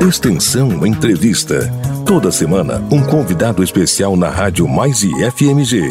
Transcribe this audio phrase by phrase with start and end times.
[0.00, 1.72] Extensão Entrevista.
[2.04, 5.90] Toda semana, um convidado especial na Rádio Mais e FMG.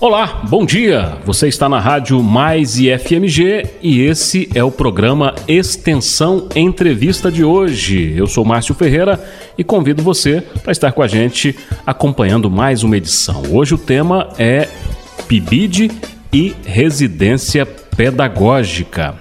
[0.00, 1.16] Olá, bom dia.
[1.24, 7.44] Você está na Rádio Mais e FMG e esse é o programa Extensão Entrevista de
[7.44, 8.12] hoje.
[8.14, 9.24] Eu sou Márcio Ferreira
[9.56, 11.56] e convido você para estar com a gente
[11.86, 13.44] acompanhando mais uma edição.
[13.50, 14.68] Hoje o tema é
[15.28, 15.92] PIBID
[16.32, 19.16] e residência pedagógica.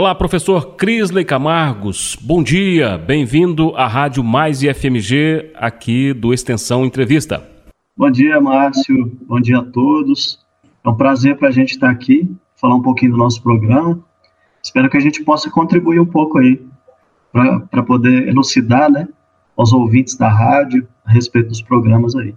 [0.00, 2.16] Olá, professor Crisley Camargos.
[2.22, 7.46] Bom dia, bem-vindo à Rádio Mais IFMG, aqui do Extensão Entrevista.
[7.94, 9.14] Bom dia, Márcio.
[9.28, 10.40] Bom dia a todos.
[10.82, 14.02] É um prazer para a gente estar aqui, falar um pouquinho do nosso programa.
[14.64, 16.58] Espero que a gente possa contribuir um pouco aí
[17.30, 19.06] para poder elucidar, né,
[19.54, 22.34] aos ouvintes da rádio a respeito dos programas aí.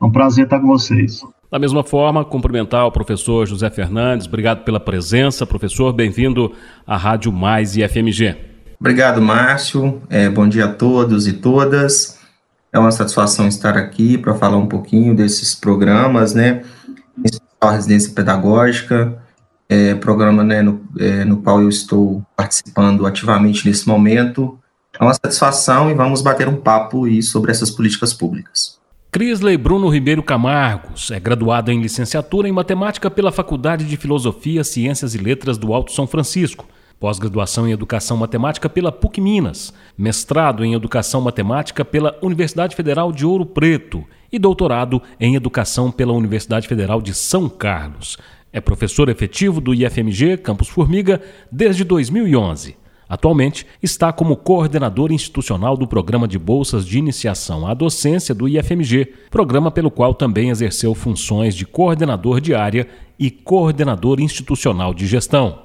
[0.00, 1.22] É um prazer estar com vocês.
[1.52, 4.26] Da mesma forma, cumprimentar o professor José Fernandes.
[4.26, 5.92] Obrigado pela presença, professor.
[5.92, 6.50] Bem-vindo
[6.86, 8.34] à Rádio Mais e FMG.
[8.80, 10.00] Obrigado, Márcio.
[10.08, 12.18] É, bom dia a todos e todas.
[12.72, 16.62] É uma satisfação estar aqui para falar um pouquinho desses programas, né?
[17.60, 19.22] A residência pedagógica,
[19.68, 24.58] é, programa né, no, é, no qual eu estou participando ativamente nesse momento.
[24.98, 28.80] É uma satisfação e vamos bater um papo aí sobre essas políticas públicas.
[29.14, 35.14] Crisley Bruno Ribeiro Camargos é graduado em licenciatura em matemática pela Faculdade de Filosofia, Ciências
[35.14, 36.66] e Letras do Alto São Francisco,
[36.98, 43.26] pós-graduação em Educação Matemática pela PUC Minas, mestrado em Educação Matemática pela Universidade Federal de
[43.26, 44.02] Ouro Preto
[44.32, 48.16] e doutorado em Educação pela Universidade Federal de São Carlos.
[48.50, 51.20] É professor efetivo do IFMG Campus Formiga
[51.52, 52.81] desde 2011.
[53.12, 59.04] Atualmente, está como coordenador institucional do Programa de Bolsas de Iniciação à Docência do IFMG,
[59.30, 65.58] programa pelo qual também exerceu funções de coordenador de área e coordenador institucional de gestão.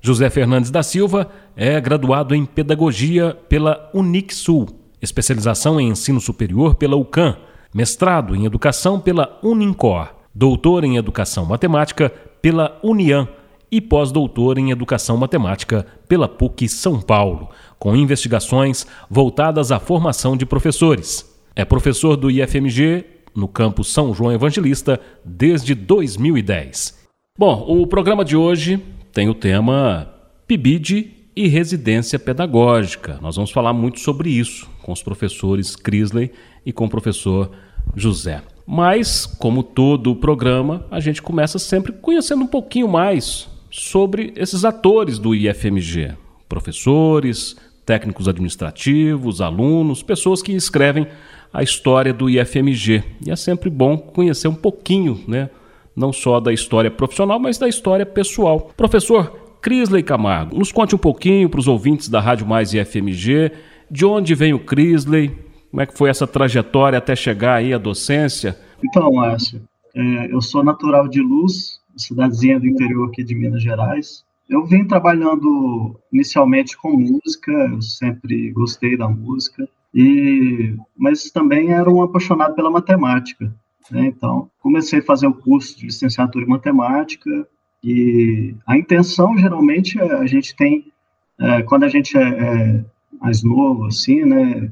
[0.00, 4.66] José Fernandes da Silva é graduado em Pedagogia pela Unixul,
[5.02, 7.36] especialização em Ensino Superior pela UCAM,
[7.74, 12.08] mestrado em Educação pela Unincor, doutor em Educação Matemática
[12.40, 13.28] pela Unian
[13.70, 20.46] e pós-doutor em Educação Matemática pela PUC São Paulo, com investigações voltadas à formação de
[20.46, 21.24] professores.
[21.54, 26.98] É professor do IFMG no campus São João Evangelista desde 2010.
[27.38, 30.12] Bom, o programa de hoje tem o tema
[30.46, 33.18] PIBID e residência pedagógica.
[33.22, 36.32] Nós vamos falar muito sobre isso com os professores Crisley
[36.66, 37.50] e com o professor
[37.94, 38.42] José.
[38.66, 43.48] Mas, como todo o programa, a gente começa sempre conhecendo um pouquinho mais
[43.78, 46.14] sobre esses atores do IFMG,
[46.48, 47.56] professores,
[47.86, 51.06] técnicos administrativos, alunos, pessoas que escrevem
[51.52, 53.04] a história do IFMG.
[53.24, 55.48] E é sempre bom conhecer um pouquinho, né,
[55.94, 58.70] não só da história profissional, mas da história pessoal.
[58.76, 59.30] Professor
[59.62, 63.52] Crisley Camargo, nos conte um pouquinho para os ouvintes da Rádio Mais IFMG,
[63.90, 65.34] de onde vem o Crisley,
[65.70, 68.58] como é que foi essa trajetória até chegar aí à docência?
[68.84, 69.62] Então, Márcio,
[69.94, 74.24] é, eu sou natural de Luz, cidadezinha do interior aqui de Minas Gerais.
[74.48, 81.90] Eu vim trabalhando inicialmente com música, eu sempre gostei da música, e mas também era
[81.90, 83.52] um apaixonado pela matemática.
[83.90, 84.06] Né?
[84.06, 87.46] Então, comecei a fazer o curso de licenciatura em matemática,
[87.82, 90.92] e a intenção, geralmente, é, a gente tem,
[91.38, 92.84] é, quando a gente é, é
[93.20, 94.70] mais novo, assim, né,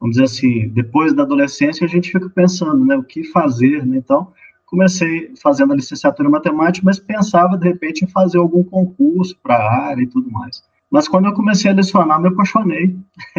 [0.00, 3.96] vamos dizer assim, depois da adolescência, a gente fica pensando, né, o que fazer, né?
[3.98, 4.32] Então,
[4.68, 9.56] comecei fazendo a licenciatura em matemática, mas pensava de repente em fazer algum concurso para
[9.56, 10.62] a área e tudo mais.
[10.90, 12.94] Mas quando eu comecei a lecionar, me apaixonei.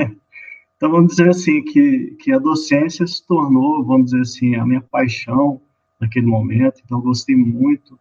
[0.76, 4.82] então vamos dizer assim que que a docência se tornou, vamos dizer assim, a minha
[4.82, 5.62] paixão
[6.00, 6.82] naquele momento.
[6.84, 7.98] Então gostei muito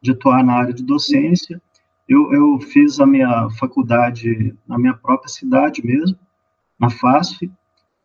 [0.00, 1.60] de atuar na área de docência.
[2.08, 6.18] Eu, eu fiz a minha faculdade na minha própria cidade mesmo,
[6.78, 7.50] na FASF.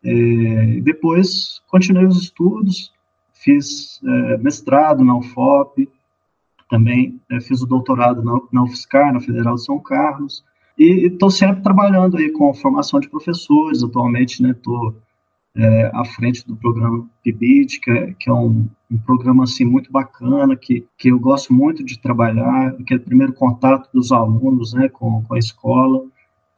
[0.04, 2.92] É, depois continuei os estudos,
[3.46, 5.88] fiz é, mestrado na UFOP,
[6.68, 10.44] também é, fiz o doutorado na, na UFSCar, na Federal de São Carlos,
[10.76, 14.90] e estou sempre trabalhando aí com formação de professores, atualmente estou
[15.54, 19.64] né, é, à frente do programa PIBID, que é, que é um, um, programa assim
[19.64, 24.10] muito bacana, que, que eu gosto muito de trabalhar, que é o primeiro contato dos
[24.10, 26.04] alunos né, com, com a escola.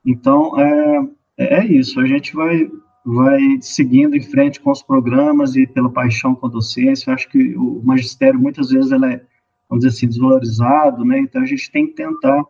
[0.04, 1.06] Então, é,
[1.36, 2.68] é isso, a gente vai
[3.04, 7.10] vai seguindo em frente com os programas e pela paixão com a docência.
[7.10, 9.22] Eu acho que o magistério, muitas vezes, ele é,
[9.68, 11.18] vamos dizer assim, desvalorizado, né?
[11.18, 12.44] Então, a gente tem que tentar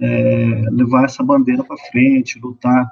[0.00, 2.90] é, levar essa bandeira para frente, lutar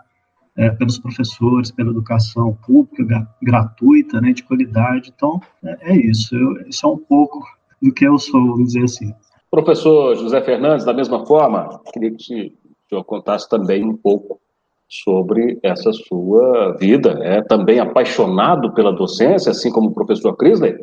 [0.56, 5.12] é, pelos professores, pela educação pública, gratuita, né, de qualidade.
[5.14, 6.34] Então, é, é isso.
[6.37, 7.44] Eu, isso é um pouco
[7.81, 9.14] do que eu sou, vamos dizer assim.
[9.50, 14.40] Professor José Fernandes, da mesma forma, queria que o senhor contasse também um pouco
[14.88, 17.19] sobre essa sua vida.
[17.23, 20.76] É também apaixonado pela docência, assim como o professor Crisley?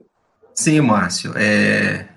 [0.54, 1.34] Sim, Márcio.
[1.36, 2.07] É,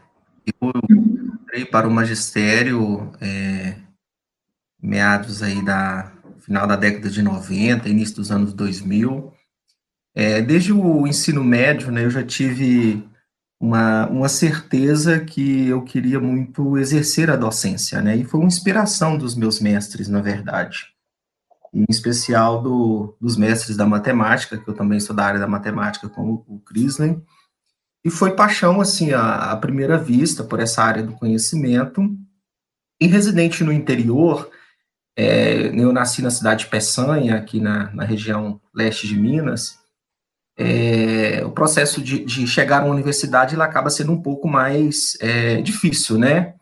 [0.47, 3.75] eu entrei para o magistério é,
[4.81, 9.33] meados aí da final da década de 90, início dos anos 2000.
[10.15, 13.07] É, desde o ensino médio, né, eu já tive
[13.61, 19.19] uma, uma certeza que eu queria muito exercer a docência, né, e foi uma inspiração
[19.19, 20.87] dos meus mestres, na verdade,
[21.73, 26.09] em especial do, dos mestres da matemática, que eu também sou da área da matemática,
[26.09, 27.21] como o Crisley,
[28.05, 32.03] e foi paixão, assim, à, primeira vista por essa área do conhecimento.
[33.01, 34.51] E residente no interior,
[35.17, 39.79] é, eu nasci na cidade de Peçanha, aqui na, na região leste de Minas.
[40.57, 45.61] É, o processo de, de, chegar à universidade ele acaba sendo um pouco mais é,
[45.61, 46.55] difícil, né?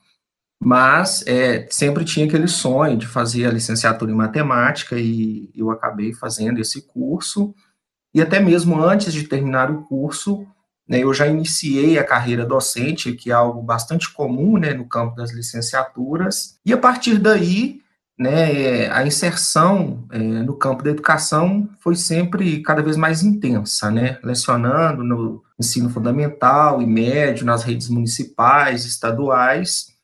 [0.62, 6.12] Mas é, sempre tinha aquele sonho de fazer a licenciatura em matemática e eu acabei
[6.14, 7.54] fazendo esse curso.
[8.14, 10.46] E até mesmo antes de terminar o curso,
[10.88, 15.16] né, eu já iniciei a carreira docente, que é algo bastante comum né, no campo
[15.16, 17.80] das licenciaturas, e a partir daí,
[18.18, 24.18] né, a inserção é, no campo da educação foi sempre cada vez mais intensa, né,
[24.22, 29.95] lecionando no ensino fundamental e médio, nas redes municipais, estaduais,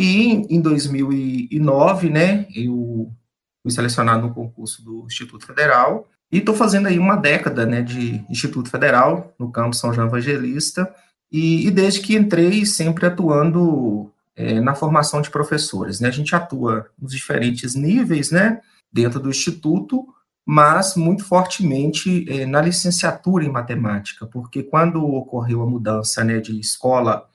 [0.00, 3.12] e em 2009, né, eu
[3.60, 8.24] fui selecionado no concurso do Instituto Federal, e estou fazendo aí uma década né, de
[8.30, 10.88] Instituto Federal, no campo São João Evangelista,
[11.32, 15.98] e, e desde que entrei, sempre atuando é, na formação de professores.
[15.98, 16.06] Né?
[16.06, 18.60] A gente atua nos diferentes níveis né,
[18.92, 20.06] dentro do Instituto,
[20.46, 26.60] mas muito fortemente é, na licenciatura em matemática, porque quando ocorreu a mudança né, de
[26.60, 27.28] escola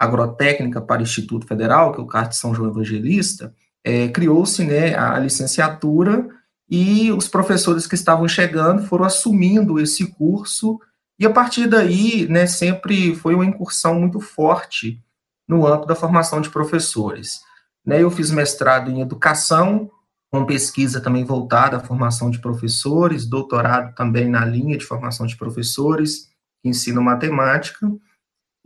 [0.00, 3.54] agrotécnica para Instituto Federal, que é o CART São João Evangelista,
[3.84, 6.26] é, criou-se né, a licenciatura
[6.68, 10.80] e os professores que estavam chegando foram assumindo esse curso,
[11.18, 15.02] e a partir daí, né, sempre foi uma incursão muito forte
[15.46, 17.40] no âmbito da formação de professores.
[17.84, 19.90] Né, eu fiz mestrado em educação,
[20.30, 25.36] com pesquisa também voltada à formação de professores, doutorado também na linha de formação de
[25.36, 26.28] professores,
[26.62, 27.86] que ensinam matemática,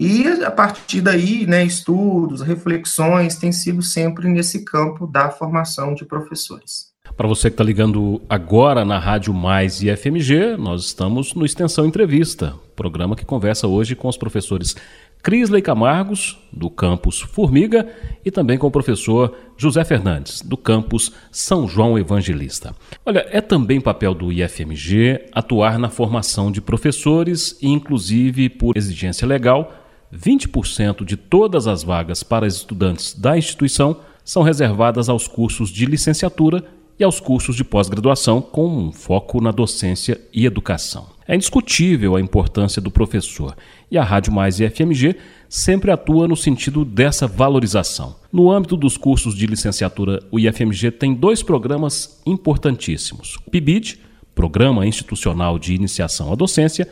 [0.05, 6.05] e a partir daí, né, estudos, reflexões, tem sido sempre nesse campo da formação de
[6.05, 6.93] professores.
[7.17, 11.87] Para você que está ligando agora na Rádio Mais e FMG, nós estamos no Extensão
[11.87, 14.77] Entrevista, programa que conversa hoje com os professores
[15.23, 17.89] Crisley Camargos, do campus Formiga,
[18.23, 22.75] e também com o professor José Fernandes, do campus São João Evangelista.
[23.07, 29.84] Olha, é também papel do IFMG atuar na formação de professores inclusive, por exigência legal,
[30.17, 36.65] 20% de todas as vagas para estudantes da instituição são reservadas aos cursos de licenciatura
[36.99, 41.07] e aos cursos de pós-graduação com um foco na docência e educação.
[41.27, 43.57] É indiscutível a importância do professor
[43.91, 45.17] e a Rádio Mais e FMG
[45.49, 48.17] sempre atua no sentido dessa valorização.
[48.33, 53.99] No âmbito dos cursos de licenciatura, o IFMG tem dois programas importantíssimos: o PIBID,
[54.35, 56.89] Programa Institucional de Iniciação à Docência,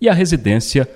[0.00, 0.88] e a Residência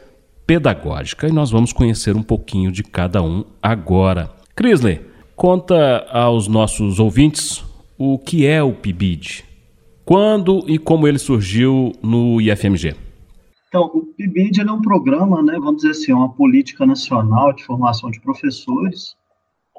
[0.50, 1.28] Pedagógica.
[1.28, 4.32] E nós vamos conhecer um pouquinho de cada um agora.
[4.56, 5.00] Crisley,
[5.36, 7.64] conta aos nossos ouvintes
[7.96, 9.44] o que é o PIBID,
[10.04, 12.96] quando e como ele surgiu no IFMG.
[13.68, 18.10] Então, o PIBID é um programa, né, vamos dizer assim, uma política nacional de formação
[18.10, 19.14] de professores.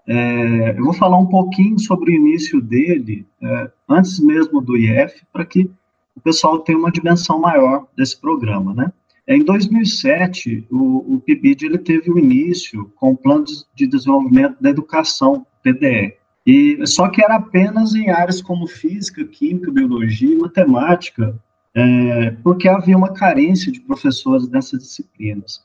[0.08, 5.22] É, eu vou falar um pouquinho sobre o início dele, é, antes mesmo do IF,
[5.34, 5.70] para que
[6.16, 8.90] o pessoal tenha uma dimensão maior desse programa, né?
[9.28, 14.62] É, em 2007, o, o PIBID ele teve o início com o Plano de Desenvolvimento
[14.62, 16.16] da Educação, PDE.
[16.46, 21.40] E só que era apenas em áreas como física, química, biologia e matemática,
[21.74, 25.64] é, porque havia uma carência de professores nessas disciplinas.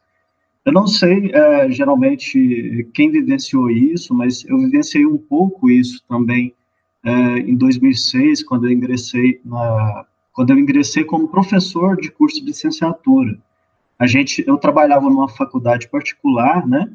[0.64, 6.52] Eu não sei, é, geralmente, quem vivenciou isso, mas eu vivenciei um pouco isso também
[7.04, 10.04] é, em 2006, quando eu ingressei na,
[10.36, 13.36] quando eu ingressei como professor de curso de licenciatura.
[13.98, 16.88] A gente, eu trabalhava numa faculdade particular, né?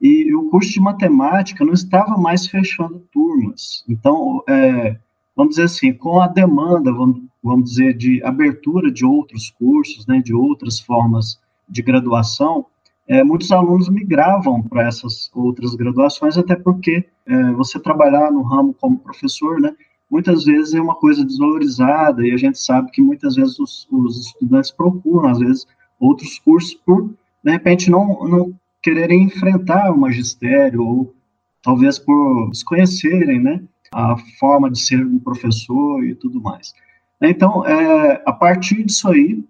[0.00, 3.84] e o curso de matemática não estava mais fechando turmas.
[3.88, 4.96] Então, é,
[5.36, 10.20] vamos dizer assim, com a demanda, vamos, vamos dizer, de abertura de outros cursos, né,
[10.24, 12.66] de outras formas de graduação,
[13.08, 18.74] é, muitos alunos migravam para essas outras graduações, até porque é, você trabalhar no ramo
[18.74, 19.74] como professor, né,
[20.10, 24.26] muitas vezes é uma coisa desvalorizada e a gente sabe que muitas vezes os, os
[24.26, 25.66] estudantes procuram, às vezes,
[26.00, 27.10] outros cursos por,
[27.44, 31.14] de repente, não, não quererem enfrentar o magistério ou
[31.62, 33.62] talvez por desconhecerem, né,
[33.92, 36.72] a forma de ser um professor e tudo mais.
[37.20, 39.44] Então, é, a partir disso aí,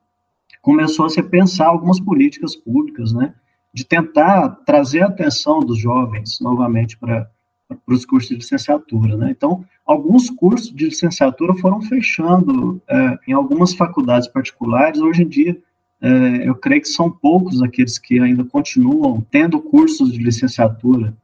[0.62, 3.34] começou a se pensar algumas políticas públicas, né,
[3.72, 7.30] de tentar trazer a atenção dos jovens novamente para
[7.68, 9.30] para os cursos de licenciatura, né?
[9.30, 15.00] Então, alguns cursos de licenciatura foram fechando é, em algumas faculdades particulares.
[15.00, 15.56] Hoje em dia,
[16.00, 21.14] é, eu creio que são poucos aqueles que ainda continuam tendo cursos de licenciatura,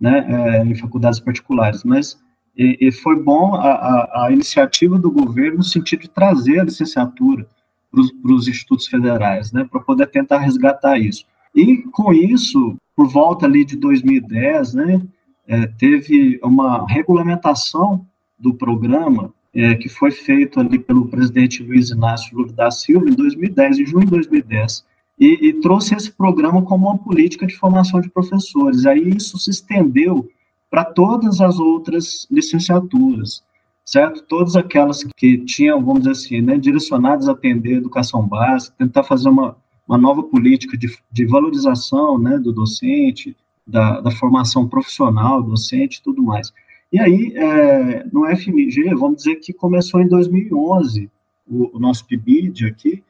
[0.00, 1.84] né, é, em faculdades particulares.
[1.84, 2.18] Mas
[2.56, 6.64] e, e foi bom a, a, a, iniciativa do governo no sentido de trazer a
[6.64, 7.46] licenciatura
[7.90, 11.26] para os institutos federais, né, para poder tentar resgatar isso.
[11.54, 15.02] E com isso, por volta ali de 2010, né,
[15.50, 18.06] é, teve uma regulamentação
[18.38, 23.14] do programa é, que foi feito ali pelo presidente Luiz Inácio Lula da Silva em
[23.14, 24.86] 2010, em junho de 2010,
[25.18, 28.86] e, e, trouxe esse programa como uma política de formação de professores.
[28.86, 30.30] Aí isso se estendeu
[30.70, 33.42] para todas as outras licenciaturas,
[33.84, 34.22] certo?
[34.22, 39.02] Todas aquelas que tinham, vamos dizer assim, né, direcionadas a atender a educação básica, tentar
[39.02, 43.36] fazer uma, uma nova política de, de valorização né, do docente,
[43.70, 46.52] da, da formação profissional, docente e tudo mais.
[46.92, 51.08] E aí, é, no FMG, vamos dizer que começou em 2011,
[51.48, 53.02] o, o nosso PIBID aqui,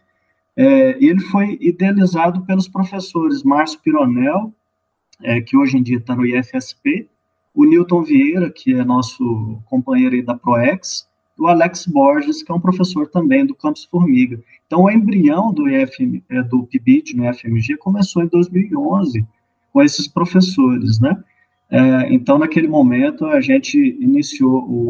[0.57, 4.53] é, ele foi idealizado pelos professores Márcio Pironel,
[5.23, 7.09] é, que hoje em dia está no IFSP,
[7.55, 12.55] o Newton Vieira, que é nosso companheiro aí da ProEx, o Alex Borges, que é
[12.55, 14.39] um professor também do Campus Formiga.
[14.67, 19.27] Então, o embrião do, IFM, é, do PIBID no FMG começou em 2011,
[19.73, 21.17] com esses professores, né?
[21.71, 24.89] É, então, naquele momento, a gente iniciou o,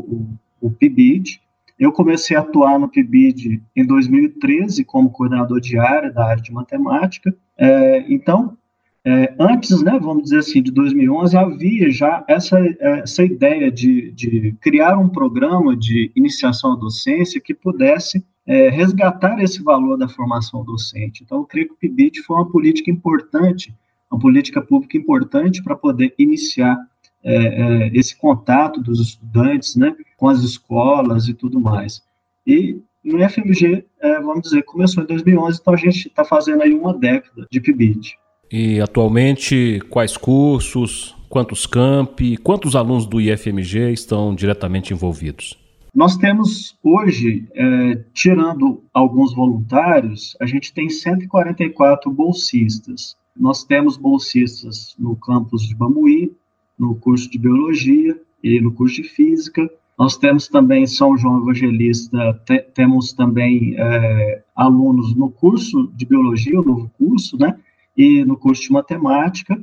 [0.61, 1.41] o, o PIBID.
[1.79, 6.53] Eu comecei a atuar no PIBID em 2013 como coordenador de área da área de
[6.53, 7.35] matemática.
[7.59, 8.57] É, então,
[9.05, 14.55] é, antes, né, vamos dizer assim, de 2011, havia já essa, essa ideia de, de
[14.61, 20.65] criar um programa de iniciação à docência que pudesse é, resgatar esse valor da formação
[20.65, 21.23] docente.
[21.23, 23.75] Então, eu creio que o PIBID foi uma política importante
[24.11, 26.77] uma política pública importante para poder iniciar
[27.23, 32.03] é, é, esse contato dos estudantes, né, com as escolas e tudo mais.
[32.47, 36.73] E no FMG, é, vamos dizer, começou em 2011, então a gente está fazendo aí
[36.73, 38.17] uma década de PIBID.
[38.51, 45.59] E atualmente, quais cursos, quantos campi, quantos alunos do IFMG estão diretamente envolvidos?
[45.95, 53.17] Nós temos hoje, é, tirando alguns voluntários, a gente tem 144 bolsistas.
[53.37, 56.33] Nós temos bolsistas no campus de Bamuí,
[56.79, 59.71] no curso de Biologia e no curso de Física.
[59.99, 66.59] Nós temos também São João Evangelista, te, temos também é, alunos no curso de Biologia,
[66.59, 67.59] o novo curso, né?
[67.97, 69.61] E no curso de Matemática.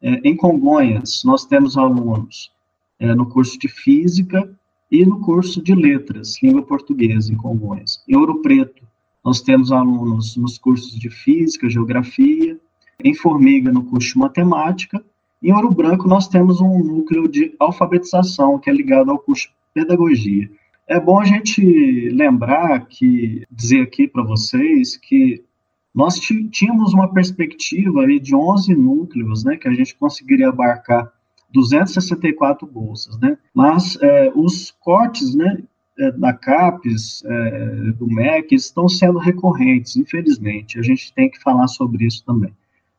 [0.00, 2.50] É, em Congonhas, nós temos alunos
[2.98, 4.50] é, no curso de Física
[4.90, 8.02] e no curso de Letras, Língua Portuguesa, em Congonhas.
[8.08, 8.86] Em Ouro Preto,
[9.24, 12.58] nós temos alunos nos cursos de Física, Geografia,
[13.02, 15.02] em Formiga, no curso de Matemática.
[15.42, 19.54] Em Ouro Branco, nós temos um núcleo de alfabetização, que é ligado ao curso de
[19.74, 20.50] Pedagogia.
[20.86, 25.42] É bom a gente lembrar que, dizer aqui para vocês que
[25.94, 26.18] nós
[26.50, 31.12] tínhamos uma perspectiva aí de 11 núcleos, né, que a gente conseguiria abarcar
[31.52, 35.62] 264 bolsas, né, mas é, os cortes, né,
[35.96, 41.68] é, da CAPES, é, do MEC, estão sendo recorrentes, infelizmente, a gente tem que falar
[41.68, 42.52] sobre isso também.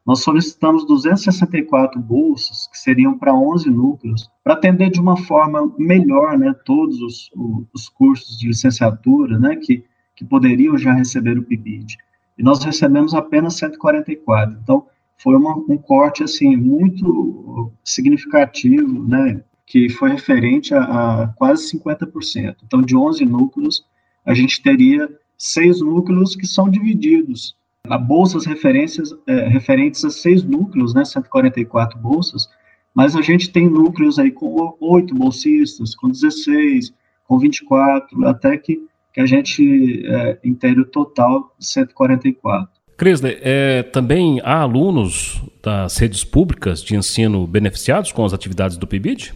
[0.06, 6.38] Nós solicitamos 264 bolsas, que seriam para 11 núcleos, para atender de uma forma melhor
[6.38, 7.32] né, todos os,
[7.74, 9.84] os cursos de licenciatura né, que,
[10.16, 11.98] que poderiam já receber o PIBID.
[12.38, 14.60] E nós recebemos apenas 144.
[14.62, 14.86] Então,
[15.18, 20.84] foi uma, um corte assim muito significativo, né, que foi referente a,
[21.24, 22.58] a quase 50%.
[22.64, 23.84] Então, de 11 núcleos,
[24.24, 27.56] a gente teria seis núcleos que são divididos
[28.00, 32.48] bolsas referências, é, referentes a seis núcleos, né, 144 bolsas,
[32.94, 36.94] mas a gente tem núcleos aí com oito bolsistas, com 16,
[37.28, 38.80] com 24, até que,
[39.14, 42.70] que a gente é, inteira o total de 144.
[42.98, 48.88] Crisler, é, também há alunos das redes públicas de ensino beneficiados com as atividades do
[48.88, 49.34] PIBID?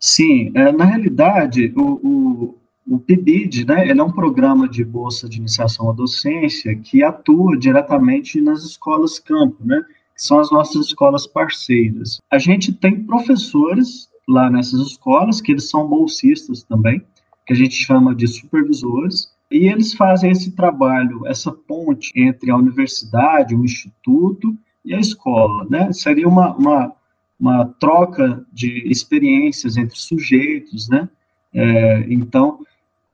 [0.00, 5.28] Sim, é, na realidade, o, o, o PIBID, né, ele é um programa de bolsa
[5.28, 9.82] de iniciação à docência que atua diretamente nas escolas campo, né,
[10.14, 12.20] que são as nossas escolas parceiras.
[12.30, 17.02] A gente tem professores lá nessas escolas, que eles são bolsistas também,
[17.46, 22.56] que a gente chama de supervisores, e eles fazem esse trabalho, essa ponte entre a
[22.56, 25.92] universidade, o instituto e a escola, né?
[25.92, 26.92] Seria uma, uma,
[27.38, 31.08] uma troca de experiências entre sujeitos, né?
[31.54, 32.60] É, então,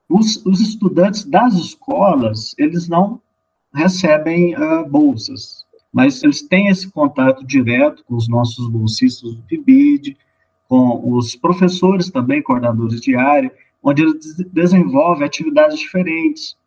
[0.09, 3.21] os, os, estudantes das escolas, eles não
[3.73, 10.17] recebem uh, bolsas, mas eles têm esse contato direto com os nossos bolsistas do PIBID,
[10.67, 13.51] com os professores também, coordenadores de área,
[13.81, 16.57] onde eles desenvolvem atividades diferentes,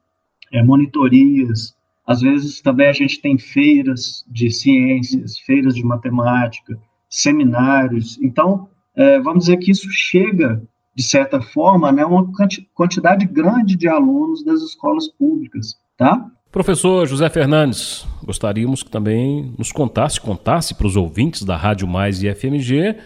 [0.52, 1.74] é, monitorias,
[2.06, 8.18] às vezes também a gente tem feiras de ciências, feiras de matemática, seminários.
[8.20, 10.62] Então, é, vamos dizer que isso chega,
[10.94, 12.26] de certa forma, né, uma
[12.74, 16.26] quantidade grande de alunos das escolas públicas, tá?
[16.50, 22.22] Professor José Fernandes, gostaríamos que também nos contasse, contasse para os ouvintes da Rádio Mais
[22.22, 22.98] e FMG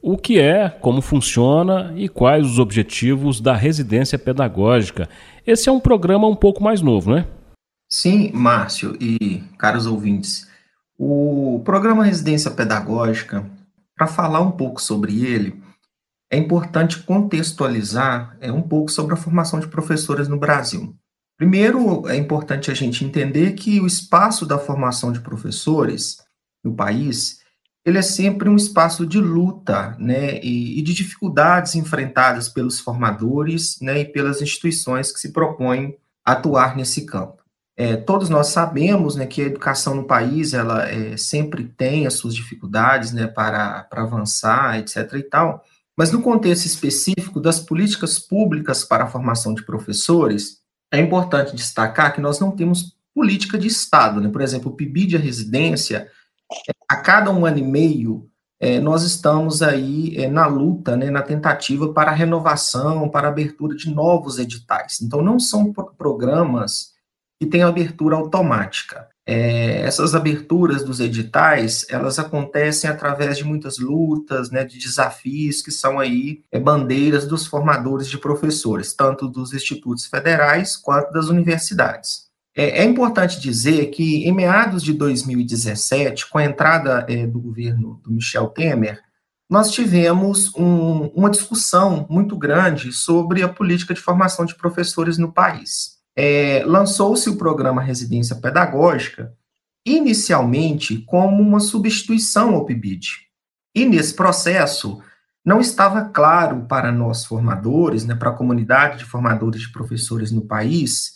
[0.00, 5.08] o que é, como funciona e quais os objetivos da residência pedagógica.
[5.44, 7.26] Esse é um programa um pouco mais novo, né?
[7.88, 10.48] Sim, Márcio e caros ouvintes.
[10.96, 13.44] O programa Residência Pedagógica,
[13.96, 15.60] para falar um pouco sobre ele,
[16.30, 20.94] é importante contextualizar é, um pouco sobre a formação de professores no Brasil.
[21.36, 26.18] Primeiro, é importante a gente entender que o espaço da formação de professores
[26.64, 27.44] no país
[27.86, 33.78] ele é sempre um espaço de luta, né, e, e, de dificuldades enfrentadas pelos formadores,
[33.80, 37.44] né, e pelas instituições que se propõem atuar nesse campo.
[37.76, 42.14] É, todos nós sabemos, né, que a educação no país, ela é, sempre tem as
[42.14, 45.12] suas dificuldades, né, para, para avançar, etc.
[45.12, 45.62] e tal,
[45.96, 50.60] mas no contexto específico das políticas públicas para a formação de professores,
[50.92, 55.06] é importante destacar que nós não temos política de Estado, né, por exemplo, o PIB
[55.06, 56.10] de residência,
[56.88, 58.28] a cada um ano e meio,
[58.60, 63.30] é, nós estamos aí é, na luta, né, na tentativa para a renovação, para a
[63.30, 65.00] abertura de novos editais.
[65.00, 66.92] Então, não são programas
[67.38, 69.08] que têm abertura automática.
[69.28, 75.72] É, essas aberturas dos editais, elas acontecem através de muitas lutas, né, de desafios que
[75.72, 82.26] são aí é, bandeiras dos formadores de professores, tanto dos institutos federais quanto das universidades.
[82.54, 88.00] É, é, importante dizer que, em meados de 2017, com a entrada é, do governo
[88.02, 89.02] do Michel Temer,
[89.48, 95.32] nós tivemos um, uma discussão muito grande sobre a política de formação de professores no
[95.32, 95.95] país.
[96.16, 99.34] É, Lançou-se o programa Residência Pedagógica,
[99.84, 103.08] inicialmente como uma substituição ao PIBID.
[103.74, 105.02] E nesse processo,
[105.44, 110.46] não estava claro para nós formadores, né, para a comunidade de formadores de professores no
[110.46, 111.14] país,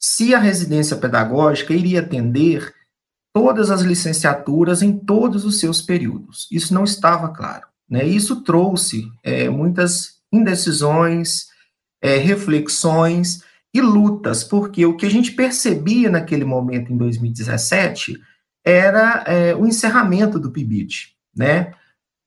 [0.00, 2.72] se a residência pedagógica iria atender
[3.34, 6.46] todas as licenciaturas em todos os seus períodos.
[6.52, 7.66] Isso não estava claro.
[7.90, 8.04] Né?
[8.04, 11.46] Isso trouxe é, muitas indecisões,
[12.00, 13.42] é, reflexões
[13.74, 18.18] e lutas, porque o que a gente percebia naquele momento, em 2017,
[18.64, 21.14] era é, o encerramento do PIBID.
[21.36, 21.74] Né?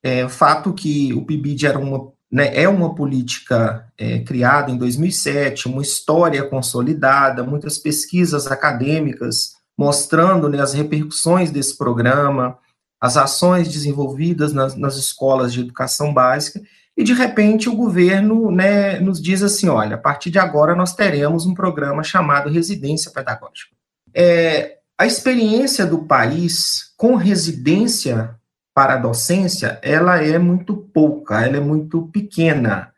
[0.03, 4.77] É, o fato que o PIBID era uma né, é uma política é, criada em
[4.77, 12.57] 2007, uma história consolidada, muitas pesquisas acadêmicas mostrando né, as repercussões desse programa,
[12.99, 16.62] as ações desenvolvidas nas, nas, escolas de educação básica,
[16.97, 20.95] e de repente o governo né, nos diz assim: olha, a partir de agora nós
[20.95, 23.75] teremos um programa chamado Residência Pedagógica.
[24.13, 28.36] É, a experiência do país com residência
[28.73, 32.91] para a docência, ela é muito pouca, ela é muito pequena.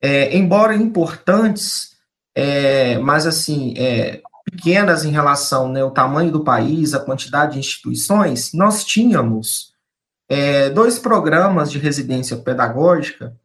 [0.00, 1.96] É, embora importantes,
[2.36, 7.58] é, mas assim, é, pequenas em relação né, ao tamanho do país, a quantidade de
[7.58, 9.73] instituições, nós tínhamos
[10.28, 13.36] é, dois programas de residência pedagógica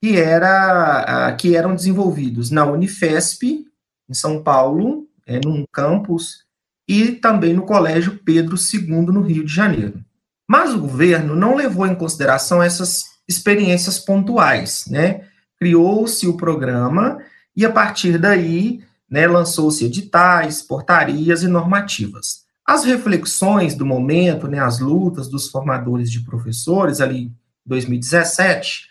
[0.00, 3.66] que, era, que eram desenvolvidos na Unifesp,
[4.08, 6.44] em São Paulo, é, num campus,
[6.88, 10.02] e também no Colégio Pedro II, no Rio de Janeiro.
[10.48, 15.24] Mas o governo não levou em consideração essas experiências pontuais, né?
[15.58, 17.18] Criou-se o programa
[17.54, 22.44] e a partir daí, né, lançou-se editais, portarias e normativas.
[22.68, 28.86] As reflexões do momento, né, as lutas dos formadores de professores ali em 2017,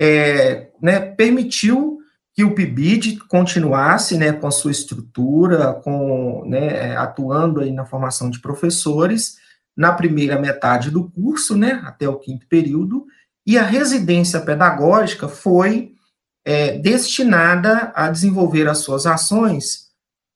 [0.00, 1.98] é, né, permitiu
[2.32, 8.30] que o PIBID continuasse né, com a sua estrutura, com, né, atuando aí na formação
[8.30, 9.38] de professores,
[9.76, 13.06] na primeira metade do curso, né, até o quinto período,
[13.44, 15.96] e a residência pedagógica foi
[16.44, 19.85] é, destinada a desenvolver as suas ações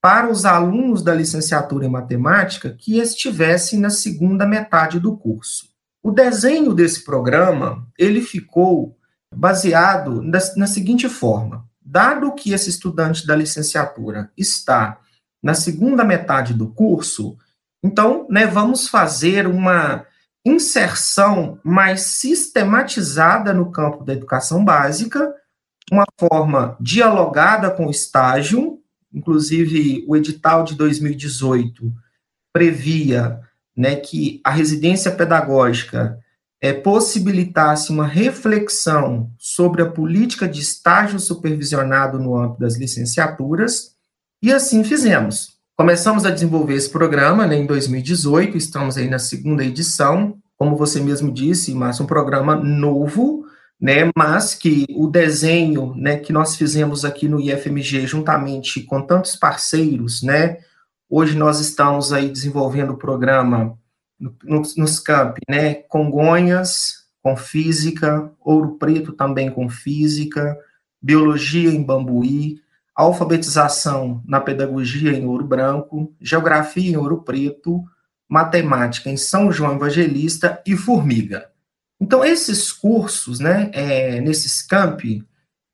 [0.01, 5.69] para os alunos da licenciatura em matemática que estivessem na segunda metade do curso.
[6.03, 8.97] O desenho desse programa, ele ficou
[9.35, 14.99] baseado na, na seguinte forma, dado que esse estudante da licenciatura está
[15.43, 17.37] na segunda metade do curso,
[17.83, 20.05] então, né, vamos fazer uma
[20.45, 25.35] inserção mais sistematizada no campo da educação básica,
[25.91, 28.80] uma forma dialogada com o estágio,
[29.13, 31.93] inclusive o edital de 2018
[32.53, 33.41] previa
[33.77, 36.19] né, que a residência pedagógica
[36.61, 43.95] é, possibilitasse uma reflexão sobre a política de estágio supervisionado no âmbito das licenciaturas,
[44.43, 45.59] e assim fizemos.
[45.77, 51.01] Começamos a desenvolver esse programa né, em 2018, estamos aí na segunda edição, como você
[51.01, 53.47] mesmo disse, mas um programa novo,
[53.81, 59.37] né, mas que o desenho né, que nós fizemos aqui no IFMG, juntamente com tantos
[59.37, 60.59] parceiros, né,
[61.09, 63.79] hoje nós estamos aí desenvolvendo o programa
[64.45, 70.59] nos, nos campi, né, Congonhas, com física, Ouro Preto também com física,
[71.01, 72.61] biologia em Bambuí,
[72.95, 77.83] alfabetização na pedagogia em Ouro Branco, geografia em Ouro Preto,
[78.29, 81.50] matemática em São João Evangelista e Formiga.
[82.01, 85.23] Então, esses cursos, né, é, nesses campi,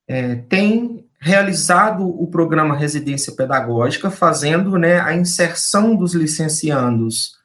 [0.09, 7.37] é, têm realizado o programa Residência Pedagógica, fazendo né, a inserção dos licenciandos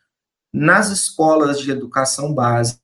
[0.54, 2.80] nas escolas de educação básica,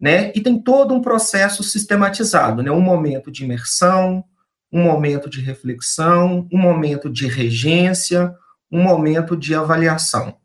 [0.00, 4.24] né, e tem todo um processo sistematizado, né, um momento de imersão,
[4.72, 8.34] um momento de reflexão, um momento de regência,
[8.70, 10.36] um momento de avaliação.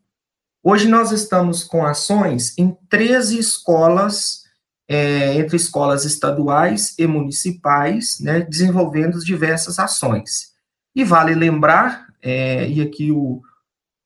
[0.64, 4.44] Hoje nós estamos com ações em 13 escolas,
[4.86, 10.52] é, entre escolas estaduais e municipais, né, desenvolvendo diversas ações.
[10.94, 13.42] E vale lembrar, é, e aqui o,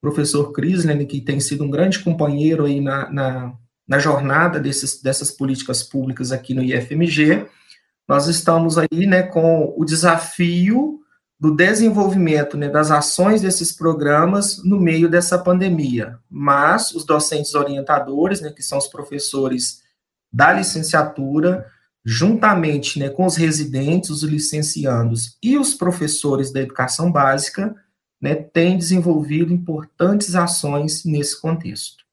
[0.00, 3.52] professor Crislen, que tem sido um grande companheiro aí na, na,
[3.86, 7.46] na jornada desses, dessas políticas públicas aqui no IFMG,
[8.08, 11.00] nós estamos aí, né, com o desafio
[11.38, 16.18] do desenvolvimento né, das ações desses programas no meio dessa pandemia.
[16.30, 19.82] Mas os docentes orientadores, né, que são os professores
[20.32, 21.66] da licenciatura,
[22.04, 27.74] juntamente né, com os residentes, os licenciandos e os professores da educação básica,
[28.20, 32.06] né, tem desenvolvido importantes ações nesse contexto.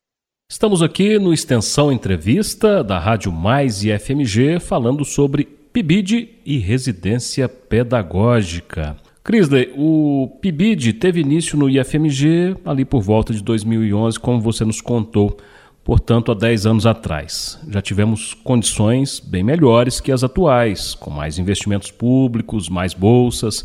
[0.51, 7.47] Estamos aqui no Extensão Entrevista da Rádio Mais e FMG falando sobre PIBID e residência
[7.47, 8.97] pedagógica.
[9.23, 14.81] Crisley, o PIBID teve início no IFMG ali por volta de 2011, como você nos
[14.81, 15.37] contou,
[15.81, 17.57] portanto, há 10 anos atrás.
[17.69, 23.63] Já tivemos condições bem melhores que as atuais, com mais investimentos públicos, mais bolsas,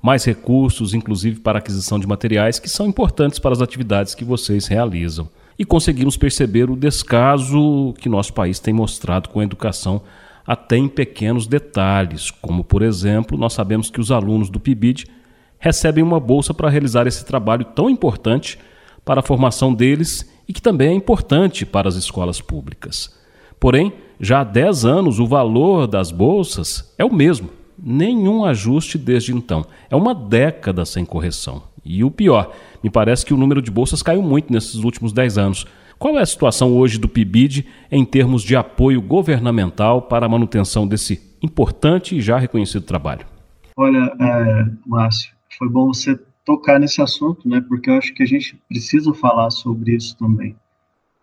[0.00, 4.68] mais recursos, inclusive para aquisição de materiais que são importantes para as atividades que vocês
[4.68, 5.28] realizam.
[5.58, 10.02] E conseguimos perceber o descaso que nosso país tem mostrado com a educação,
[10.50, 15.06] até em pequenos detalhes, como, por exemplo, nós sabemos que os alunos do PIBID
[15.60, 18.58] recebem uma bolsa para realizar esse trabalho tão importante
[19.04, 23.16] para a formação deles e que também é importante para as escolas públicas.
[23.60, 27.48] Porém, já há 10 anos o valor das bolsas é o mesmo,
[27.80, 29.64] nenhum ajuste desde então.
[29.88, 31.62] É uma década sem correção.
[31.84, 35.38] E o pior, me parece que o número de bolsas caiu muito nesses últimos 10
[35.38, 35.64] anos.
[36.00, 40.88] Qual é a situação hoje do PIBID em termos de apoio governamental para a manutenção
[40.88, 43.26] desse importante e já reconhecido trabalho?
[43.76, 47.60] Olha, é, Márcio, foi bom você tocar nesse assunto, né?
[47.60, 50.56] Porque eu acho que a gente precisa falar sobre isso também.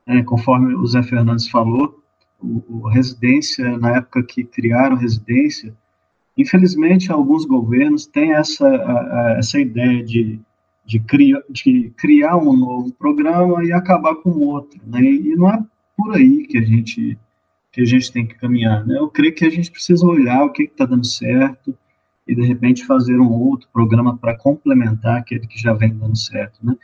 [0.06, 2.00] É, conforme o Zé Fernandes falou,
[2.40, 5.76] o, o residência, na época que criaram residência,
[6.38, 8.68] Infelizmente, alguns governos têm essa,
[9.40, 10.40] essa ideia de,
[10.88, 15.02] de, criar, de criar um novo programa e acabar com outro, né?
[15.02, 15.64] E não é
[15.96, 17.18] por aí que a gente
[17.72, 18.98] que a gente tem que caminhar, né?
[18.98, 21.78] Eu creio que a gente precisa olhar o que está dando certo
[22.28, 26.60] e de repente fazer um outro programa para complementar aquele que já vem dando certo,
[26.64, 26.76] né?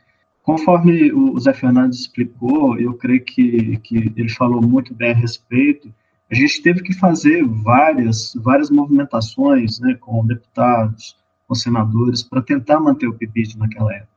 [0.43, 5.91] Conforme o Zé Fernandes explicou, eu creio que, que ele falou muito bem a respeito
[6.33, 11.15] a gente teve que fazer várias, várias movimentações né, com deputados,
[11.53, 14.09] com senadores, para tentar manter o PIBID naquela época,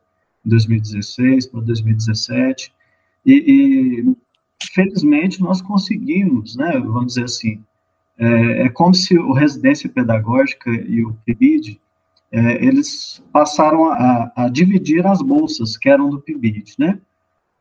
[0.44, 2.72] em 2016 para 2017,
[3.26, 4.16] e, e,
[4.72, 7.62] felizmente nós conseguimos, né, vamos dizer assim,
[8.18, 11.78] é, é como se o residência pedagógica e o PIBID,
[12.32, 16.98] é, eles passaram a, a, dividir as bolsas que eram do PIBID, né,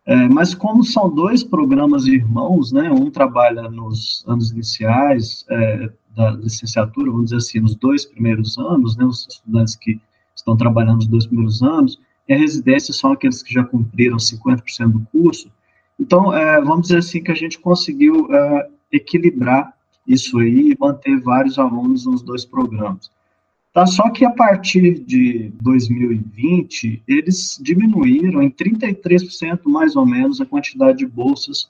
[0.05, 6.31] é, mas como são dois programas irmãos, né, um trabalha nos anos iniciais é, da
[6.31, 9.99] licenciatura, vamos dizer assim, nos dois primeiros anos, né, os estudantes que
[10.35, 14.91] estão trabalhando nos dois primeiros anos, e a residência são aqueles que já cumpriram 50%
[14.91, 15.51] do curso.
[15.99, 19.73] Então, é, vamos dizer assim que a gente conseguiu é, equilibrar
[20.07, 23.09] isso aí e manter vários alunos nos dois programas.
[23.73, 23.85] Tá?
[23.85, 30.99] Só que a partir de 2020, eles diminuíram em 33% mais ou menos a quantidade
[30.99, 31.69] de bolsas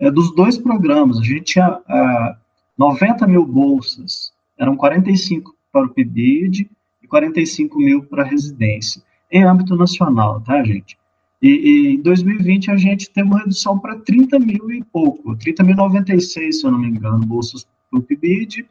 [0.00, 1.18] é, dos dois programas.
[1.18, 2.36] A gente tinha é,
[2.78, 6.70] 90 mil bolsas, eram 45 para o PIBID
[7.02, 10.98] e 45 mil para a residência, em âmbito nacional, tá, gente?
[11.42, 16.52] E, e em 2020 a gente teve uma redução para 30 mil e pouco, 30.096,
[16.52, 18.66] se eu não me engano, bolsas para o PIBID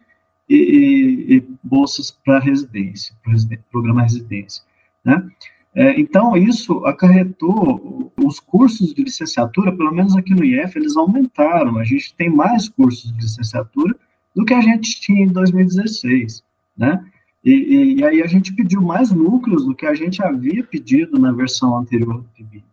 [0.49, 3.33] e, e, e bolsas para residência, para
[3.71, 4.63] programa residência,
[5.03, 5.29] né?
[5.75, 11.79] É, então, isso acarretou os cursos de licenciatura, pelo menos aqui no IF, eles aumentaram.
[11.79, 13.95] A gente tem mais cursos de licenciatura
[14.35, 16.43] do que a gente tinha em 2016,
[16.77, 17.03] né?
[17.43, 21.19] E, e, e aí a gente pediu mais núcleos do que a gente havia pedido
[21.19, 22.63] na versão anterior do PIBID.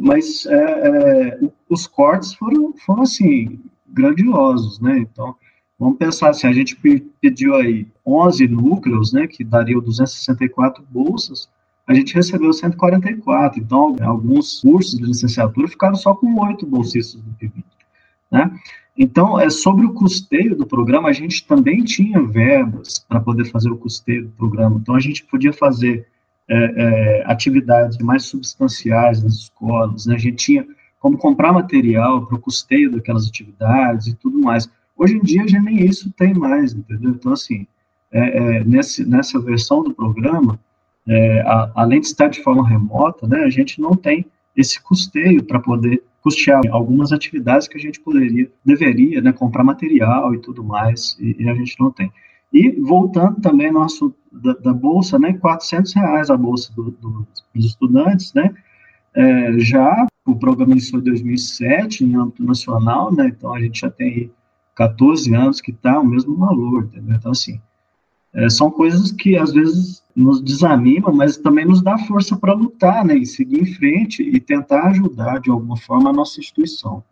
[0.00, 4.98] Mas é, é, os cortes foram, foram, assim, grandiosos, né?
[4.98, 5.34] Então,
[5.78, 6.76] vamos pensar assim, a gente
[7.20, 11.48] pediu aí 11 núcleos, né, que dariam 264 bolsas,
[11.88, 13.58] a gente recebeu 144.
[13.58, 17.64] Então, alguns cursos de licenciatura ficaram só com oito bolsistas do PIB.
[18.30, 18.50] Né?
[18.96, 23.70] Então, é, sobre o custeio do programa, a gente também tinha verbas para poder fazer
[23.70, 24.76] o custeio do programa.
[24.76, 26.06] Então, a gente podia fazer
[26.46, 30.14] é, é, atividades mais substanciais nas escolas, né?
[30.14, 30.66] a gente tinha
[31.00, 34.68] como comprar material para o custeio daquelas atividades e tudo mais.
[34.96, 37.12] Hoje em dia, já nem isso tem mais, entendeu?
[37.12, 37.66] Então, assim,
[38.10, 40.58] é, é nesse, nessa versão do programa,
[41.08, 45.42] é, a, além de estar de forma remota, né, a gente não tem esse custeio
[45.42, 50.62] para poder custear algumas atividades que a gente poderia, deveria, né, comprar material e tudo
[50.62, 52.12] mais, e, e a gente não tem.
[52.52, 57.64] E voltando também nosso da, da bolsa, né, 400 reais a bolsa do, do, dos
[57.64, 58.54] estudantes, né,
[59.14, 63.90] é, já o programa iniciou em 2007 em âmbito nacional, né, então a gente já
[63.90, 64.30] tem
[64.74, 67.16] 14 anos que está o mesmo valor, entendeu?
[67.16, 67.60] Então assim,
[68.34, 73.04] é, são coisas que às vezes nos desanimam, mas também nos dá força para lutar,
[73.04, 77.02] né, e seguir em frente e tentar ajudar de alguma forma a nossa instituição,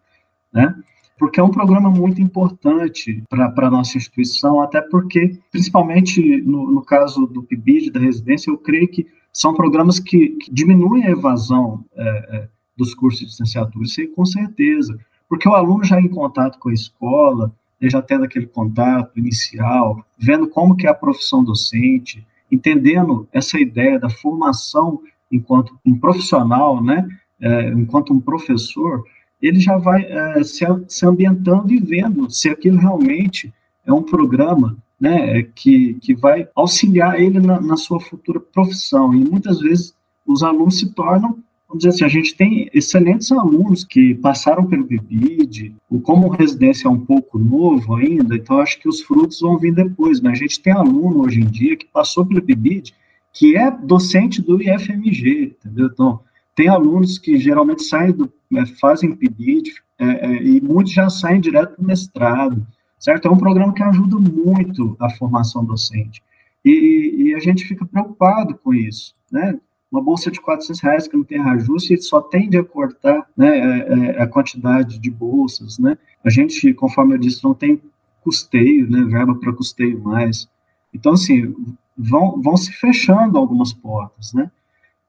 [0.52, 0.74] né?
[1.18, 6.82] Porque é um programa muito importante para a nossa instituição, até porque, principalmente no, no
[6.82, 11.84] caso do PIBID, da residência, eu creio que são programas que, que diminuem a evasão
[11.94, 12.02] é,
[12.36, 14.98] é, dos cursos de licenciatura, isso aí com certeza,
[15.28, 20.48] porque o aluno já em contato com a escola, já tendo aquele contato inicial, vendo
[20.48, 27.06] como que é a profissão docente, entendendo essa ideia da formação enquanto um profissional, né,
[27.40, 29.04] é, enquanto um professor,
[29.42, 33.52] ele já vai é, se, se ambientando e vendo se aquilo realmente
[33.84, 39.14] é um programa né, que, que vai auxiliar ele na, na sua futura profissão.
[39.14, 39.94] E muitas vezes
[40.26, 44.84] os alunos se tornam vamos dizer assim, a gente tem excelentes alunos que passaram pelo
[44.84, 49.74] BIBID, como residência é um pouco novo ainda, então acho que os frutos vão vir
[49.74, 52.94] depois, mas a gente tem aluno hoje em dia que passou pelo BIBID,
[53.32, 55.90] que é docente do IFMG, entendeu?
[55.92, 56.20] Então,
[56.54, 61.40] tem alunos que geralmente saem do, é, fazem PIBID, é, é, e muitos já saem
[61.40, 62.66] direto para o mestrado,
[62.98, 63.28] certo?
[63.28, 66.22] É um programa que ajuda muito a formação docente.
[66.64, 69.58] E, e, a gente fica preocupado com isso, né?
[69.90, 74.16] Uma bolsa de 400 reais que não tem reajuste, só tende a cortar né, é,
[74.18, 75.96] é, a quantidade de bolsas, né?
[76.24, 77.80] A gente, conforme eu disse, não tem
[78.22, 80.48] custeio, né, verba para custeio mais.
[80.92, 81.54] Então, assim,
[81.96, 84.50] vão, vão se fechando algumas portas, né?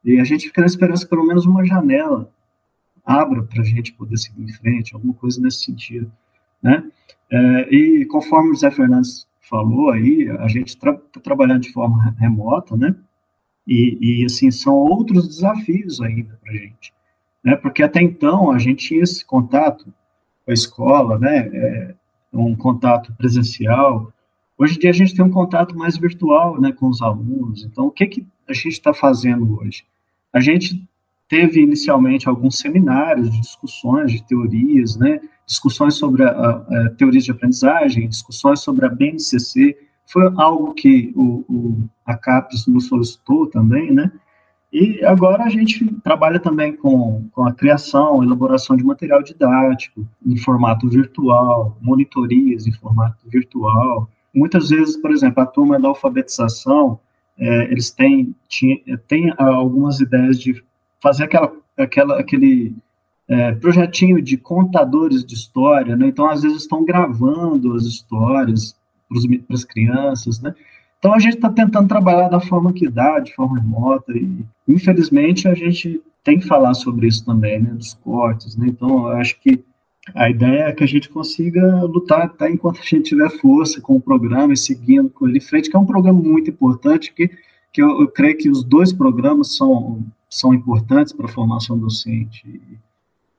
[0.05, 2.31] E a gente fica na esperança que pelo menos uma janela
[3.03, 6.11] abra para a gente poder seguir em frente, alguma coisa nesse sentido,
[6.61, 6.89] né?
[7.31, 12.15] É, e conforme o Zé Fernandes falou aí, a gente está tra trabalhando de forma
[12.19, 12.95] remota, né?
[13.67, 16.93] E, e assim, são outros desafios ainda para a gente.
[17.43, 17.55] Né?
[17.55, 19.85] Porque até então a gente tinha esse contato
[20.45, 21.49] com a escola, né?
[21.53, 21.95] É,
[22.33, 24.11] um contato presencial.
[24.57, 27.63] Hoje em dia a gente tem um contato mais virtual né, com os alunos.
[27.63, 29.85] Então, o que, que a gente está fazendo hoje?
[30.31, 30.87] A gente
[31.27, 37.25] teve inicialmente alguns seminários de discussões de teorias, né, discussões sobre a, a, a teorias
[37.25, 39.77] de aprendizagem, discussões sobre a BNCC,
[40.07, 44.11] foi algo que o, o, a CAPES nos solicitou também, né?
[44.71, 50.37] E agora a gente trabalha também com, com a criação, elaboração de material didático em
[50.37, 54.09] formato virtual, monitorias em formato virtual.
[54.33, 56.99] Muitas vezes, por exemplo, a turma da alfabetização,
[57.39, 58.35] é, eles têm,
[59.07, 60.61] têm algumas ideias de
[61.01, 62.75] fazer aquela, aquela, aquele
[63.27, 66.07] é, projetinho de contadores de história, né?
[66.07, 68.75] Então, às vezes, estão gravando as histórias
[69.09, 70.53] para as crianças, né?
[70.99, 75.47] Então a gente está tentando trabalhar da forma que dá, de forma remota, e infelizmente
[75.47, 78.67] a gente tem que falar sobre isso também, né, dos cortes, né?
[78.67, 79.63] Então eu acho que
[80.15, 83.95] A ideia é que a gente consiga lutar até enquanto a gente tiver força com
[83.95, 87.29] o programa e seguindo com ele em frente, que é um programa muito importante, que,
[87.73, 92.41] que eu, eu creio que os dois programas são, são importantes para a formação docente.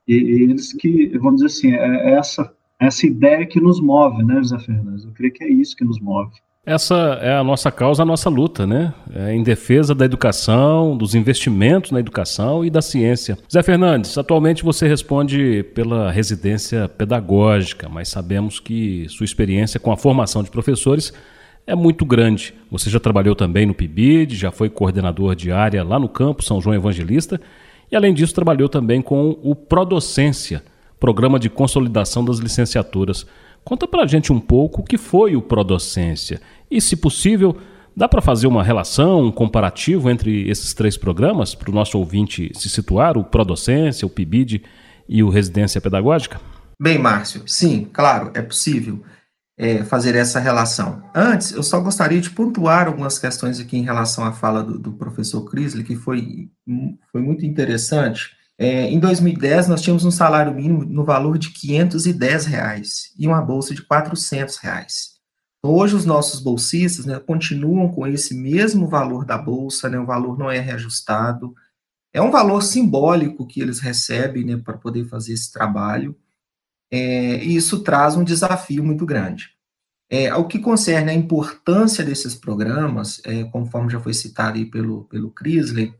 [0.07, 4.23] E, e, eles que, vamos dizer assim, é, é essa, essa ideia que nos move,
[4.23, 5.03] né, José Fernandes?
[5.05, 6.31] Eu creio que é isso que nos move.
[6.65, 8.93] Essa é a nossa causa, a nossa luta, né?
[9.13, 13.37] É em defesa da educação, dos investimentos na educação e da ciência.
[13.51, 19.97] Zé Fernandes, atualmente você responde pela residência pedagógica, mas sabemos que sua experiência com a
[19.97, 21.11] formação de professores
[21.65, 22.53] é muito grande.
[22.69, 26.61] Você já trabalhou também no PIBID, já foi coordenador de área lá no campo São
[26.61, 27.39] João Evangelista
[27.91, 30.61] e, além disso, trabalhou também com o Prodocência,
[30.99, 33.25] Programa de Consolidação das Licenciaturas.
[33.63, 37.55] Conta para a gente um pouco o que foi o Prodocência e, se possível,
[37.95, 42.51] dá para fazer uma relação, um comparativo entre esses três programas para o nosso ouvinte
[42.53, 44.63] se situar, o Prodocência, o PIBID
[45.07, 46.39] e o Residência Pedagógica?
[46.81, 49.01] Bem, Márcio, sim, claro, é possível
[49.57, 51.03] é, fazer essa relação.
[51.13, 54.93] Antes, eu só gostaria de pontuar algumas questões aqui em relação à fala do, do
[54.93, 56.49] professor Crisley, que foi,
[57.11, 58.38] foi muito interessante.
[58.61, 63.41] É, em 2010, nós tínhamos um salário mínimo no valor de 510 reais e uma
[63.41, 65.17] bolsa de 400 reais.
[65.63, 70.37] Hoje, os nossos bolsistas né, continuam com esse mesmo valor da bolsa, né, o valor
[70.37, 71.55] não é reajustado.
[72.13, 76.13] É um valor simbólico que eles recebem né, para poder fazer esse trabalho,
[76.91, 79.51] é, e isso traz um desafio muito grande.
[80.09, 85.05] É, ao que concerne a importância desses programas, é, conforme já foi citado aí pelo,
[85.05, 85.93] pelo Crisley,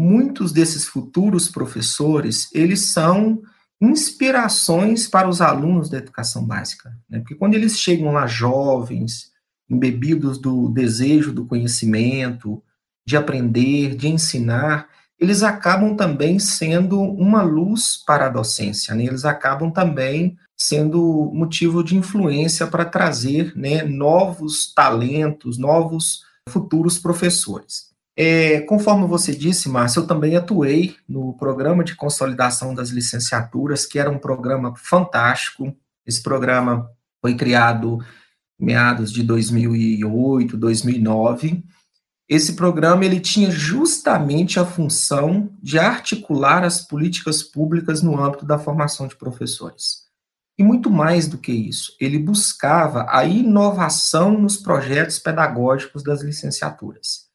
[0.00, 3.42] muitos desses futuros professores, eles são
[3.78, 7.18] inspirações para os alunos da educação básica, né?
[7.18, 9.30] porque quando eles chegam lá jovens,
[9.68, 12.62] embebidos do desejo do conhecimento,
[13.06, 19.04] de aprender, de ensinar, eles acabam também sendo uma luz para a docência, né?
[19.04, 27.89] eles acabam também sendo motivo de influência para trazer né, novos talentos, novos futuros professores.
[28.22, 33.98] É, conforme você disse, Márcio, eu também atuei no programa de consolidação das licenciaturas, que
[33.98, 35.74] era um programa fantástico.
[36.06, 36.90] Esse programa
[37.22, 37.98] foi criado
[38.60, 41.64] em meados de 2008, 2009.
[42.28, 48.58] Esse programa ele tinha justamente a função de articular as políticas públicas no âmbito da
[48.58, 50.10] formação de professores.
[50.58, 57.29] E muito mais do que isso, ele buscava a inovação nos projetos pedagógicos das licenciaturas.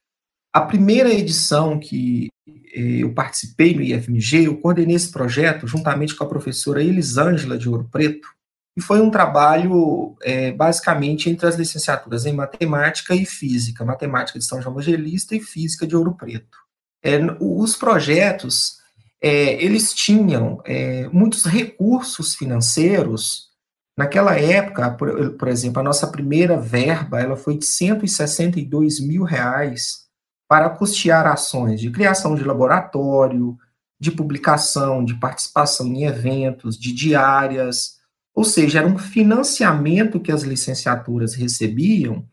[0.56, 6.24] A primeira edição que eh, eu participei no IFMG, eu coordenei esse projeto juntamente com
[6.24, 8.26] a professora Elisângela de Ouro Preto,
[8.74, 14.46] e foi um trabalho é, basicamente entre as licenciaturas em matemática e física, matemática de
[14.46, 16.56] São João Evangelista e física de Ouro Preto.
[17.04, 18.78] É, os projetos,
[19.22, 23.50] é, eles tinham é, muitos recursos financeiros,
[23.94, 30.05] naquela época, por, por, exemplo, a nossa primeira verba, ela foi de 162 mil reais,
[30.48, 33.56] para custear ações de criação de laboratório,
[33.98, 37.96] de publicação, de participação em eventos, de diárias,
[38.34, 42.26] ou seja, era um financiamento que as licenciaturas recebiam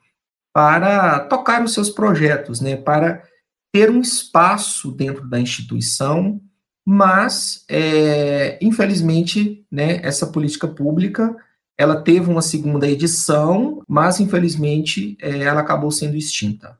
[0.53, 3.23] para tocar os seus projetos, né, para
[3.71, 6.39] ter um espaço dentro da instituição,
[6.85, 11.35] mas, é, infelizmente, né, essa política pública,
[11.77, 16.77] ela teve uma segunda edição, mas, infelizmente, é, ela acabou sendo extinta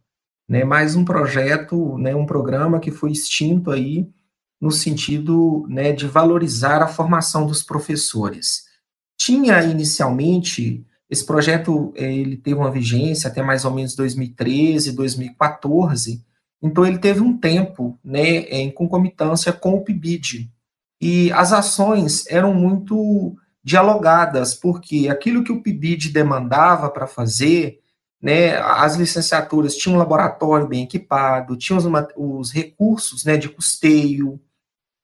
[0.53, 4.07] né, mais um projeto, né, um programa que foi extinto aí
[4.61, 8.65] no sentido né, de valorizar a formação dos professores.
[9.17, 16.23] Tinha inicialmente esse projeto, eh, ele teve uma vigência até mais ou menos 2013, 2014.
[16.61, 20.51] Então ele teve um tempo, né, em concomitância com o PIBID.
[21.01, 27.79] E as ações eram muito dialogadas, porque aquilo que o PIBID demandava para fazer,
[28.23, 34.39] né, as licenciaturas tinham um laboratório bem equipado, tinham os, os recursos né, de custeio,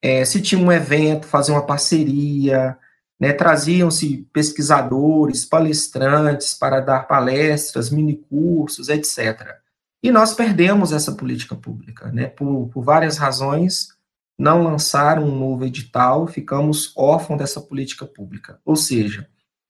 [0.02, 2.78] é, se tinha um evento, fazer uma parceria,
[3.20, 9.54] né, traziam-se pesquisadores, palestrantes para dar palestras, minicursos, etc.
[10.02, 13.90] E nós perdemos essa política pública, né, por, por várias razões,
[14.38, 18.62] não lançaram um novo edital, ficamos órfãos dessa política pública.
[18.64, 19.28] Ou seja,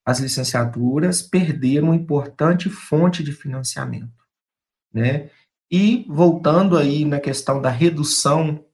[0.10, 4.26] as licenciaturas perderam importante fonte de financiamento,
[4.92, 5.30] né?
[5.72, 8.66] E voltando aí na questão da redução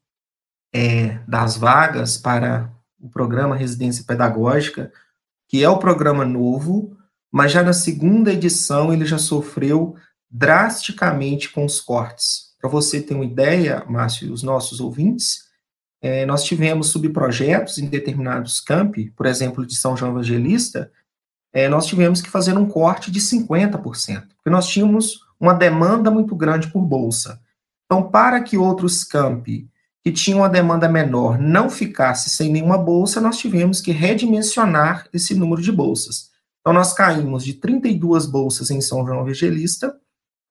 [0.73, 4.93] é, das vagas para o programa Residência Pedagógica,
[5.49, 6.95] que é o programa novo,
[7.29, 9.97] mas já na segunda edição ele já sofreu
[10.31, 12.55] drasticamente com os cortes.
[12.61, 15.43] Para você ter uma ideia, Márcio e os nossos ouvintes,
[16.01, 20.89] é, nós tivemos subprojetos em determinados campi, por exemplo, de São João Evangelista,
[21.55, 26.35] é, nós tivemos que fazer um corte de 50%, porque nós tínhamos uma demanda muito
[26.35, 27.39] grande por bolsa.
[27.85, 29.69] Então, para que outros campi
[30.03, 35.33] que tinham uma demanda menor não ficasse sem nenhuma bolsa, nós tivemos que redimensionar esse
[35.33, 36.29] número de bolsas.
[36.59, 39.95] Então, nós caímos de 32 bolsas em São João Evangelista,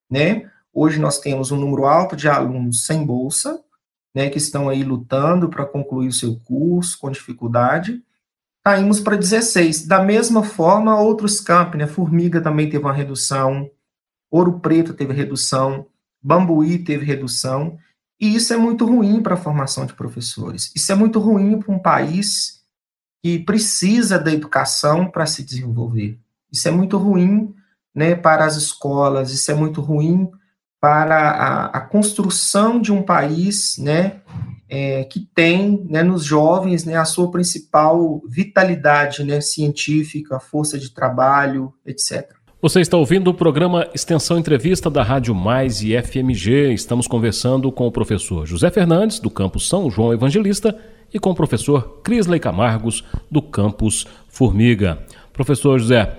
[0.09, 0.49] né?
[0.73, 3.63] Hoje nós temos um número alto de alunos sem bolsa,
[4.13, 8.01] né, que estão aí lutando para concluir o seu curso com dificuldade.
[8.65, 9.85] Caímos para 16.
[9.85, 11.85] Da mesma forma, outros campos, né?
[11.85, 13.69] Formiga também teve uma redução,
[14.31, 15.85] Ouro Preto teve redução,
[16.19, 17.77] Bambuí teve redução.
[18.19, 20.71] E isso é muito ruim para a formação de professores.
[20.75, 22.63] Isso é muito ruim para um país
[23.23, 26.19] que precisa da educação para se desenvolver.
[26.51, 27.53] Isso é muito ruim
[27.93, 30.29] né, para as escolas, isso é muito ruim
[30.81, 34.21] para a, a construção de um país né,
[34.69, 40.91] é, que tem né, nos jovens né, a sua principal vitalidade né, científica, força de
[40.91, 42.33] trabalho, etc.
[42.61, 46.73] Você está ouvindo o programa Extensão Entrevista da Rádio Mais e FMG.
[46.73, 50.75] Estamos conversando com o professor José Fernandes, do campus São João Evangelista,
[51.13, 54.97] e com o professor Crisley Camargos, do campus Formiga.
[55.31, 56.17] Professor José,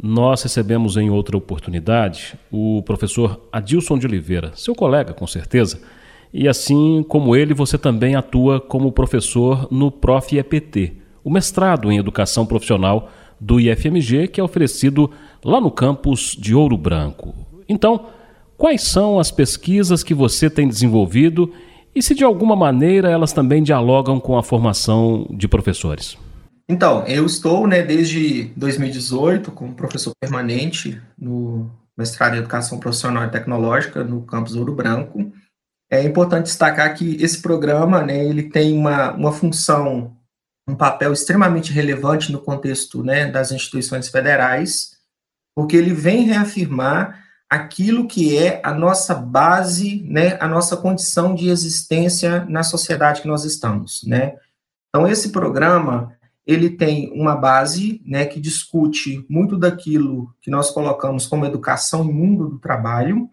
[0.00, 5.80] nós recebemos em outra oportunidade o professor Adilson de Oliveira, seu colega, com certeza.
[6.32, 10.36] E assim como ele, você também atua como professor no Prof.
[10.36, 10.92] EPT,
[11.24, 13.10] o mestrado em Educação Profissional
[13.40, 15.10] do IFMG, que é oferecido
[15.44, 17.34] lá no campus de Ouro Branco.
[17.68, 18.06] Então,
[18.56, 21.52] quais são as pesquisas que você tem desenvolvido
[21.94, 26.16] e se de alguma maneira elas também dialogam com a formação de professores?
[26.68, 33.30] Então, eu estou, né, desde 2018 como professor permanente no mestrado em Educação Profissional e
[33.30, 35.32] Tecnológica no campus Ouro Branco.
[35.90, 40.16] É importante destacar que esse programa, né, ele tem uma, uma função
[40.68, 44.98] um papel extremamente relevante no contexto né, das instituições federais,
[45.56, 51.48] porque ele vem reafirmar aquilo que é a nossa base, né, a nossa condição de
[51.48, 54.34] existência na sociedade que nós estamos, né?
[54.90, 56.12] Então esse programa
[56.46, 62.12] ele tem uma base, né, que discute muito daquilo que nós colocamos como educação e
[62.12, 63.28] mundo do trabalho,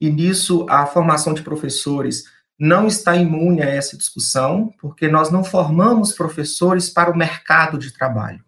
[0.00, 2.24] e nisso a formação de professores
[2.58, 7.92] não está imune a essa discussão, porque nós não formamos professores para o mercado de
[7.92, 8.44] trabalho.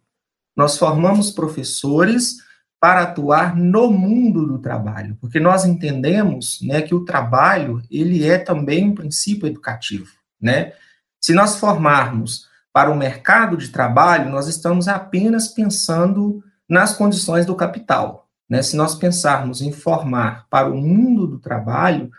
[0.56, 2.36] Nós formamos professores
[2.78, 8.36] para atuar no mundo do trabalho, porque nós entendemos, né, que o trabalho, ele é
[8.36, 10.72] também um princípio educativo, né?
[11.20, 17.54] Se nós formarmos para o mercado de trabalho, nós estamos apenas pensando nas condições do
[17.54, 18.62] capital, né?
[18.62, 22.10] Se nós pensarmos em formar para o mundo do trabalho,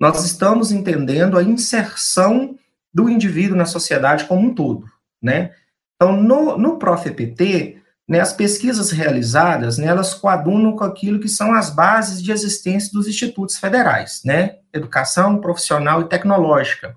[0.00, 2.58] nós estamos entendendo a inserção
[2.94, 4.86] do indivíduo na sociedade como um todo,
[5.20, 5.52] né?
[5.94, 7.76] Então, no, no ProfEPT,
[8.08, 12.90] né, as pesquisas realizadas, né, elas coadunam com aquilo que são as bases de existência
[12.90, 14.60] dos institutos federais, né?
[14.72, 16.88] Educação profissional e tecnológica.
[16.88, 16.94] O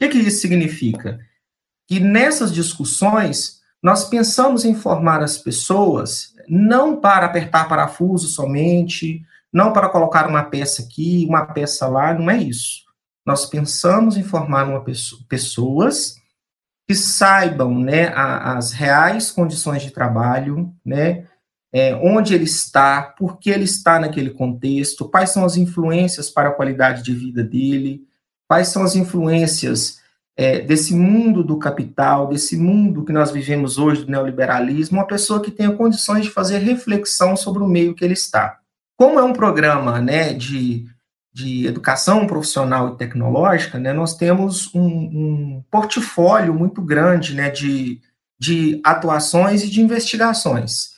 [0.00, 1.18] que, que isso significa?
[1.88, 9.22] Que nessas discussões, nós pensamos em formar as pessoas não para apertar parafuso somente,
[9.52, 12.82] não para colocar uma peça aqui, uma peça lá, não é isso.
[13.24, 16.16] Nós pensamos em formar uma pessoa, pessoas
[16.86, 21.26] que saibam né, a, as reais condições de trabalho, né,
[21.72, 26.50] é, onde ele está, por que ele está naquele contexto, quais são as influências para
[26.50, 28.06] a qualidade de vida dele,
[28.46, 30.00] quais são as influências
[30.36, 35.40] é, desse mundo do capital, desse mundo que nós vivemos hoje do neoliberalismo, uma pessoa
[35.40, 38.58] que tenha condições de fazer reflexão sobre o meio que ele está.
[38.96, 40.86] Como é um programa né, de,
[41.32, 48.00] de educação profissional e tecnológica, né, nós temos um, um portfólio muito grande né, de,
[48.38, 50.94] de atuações e de investigações.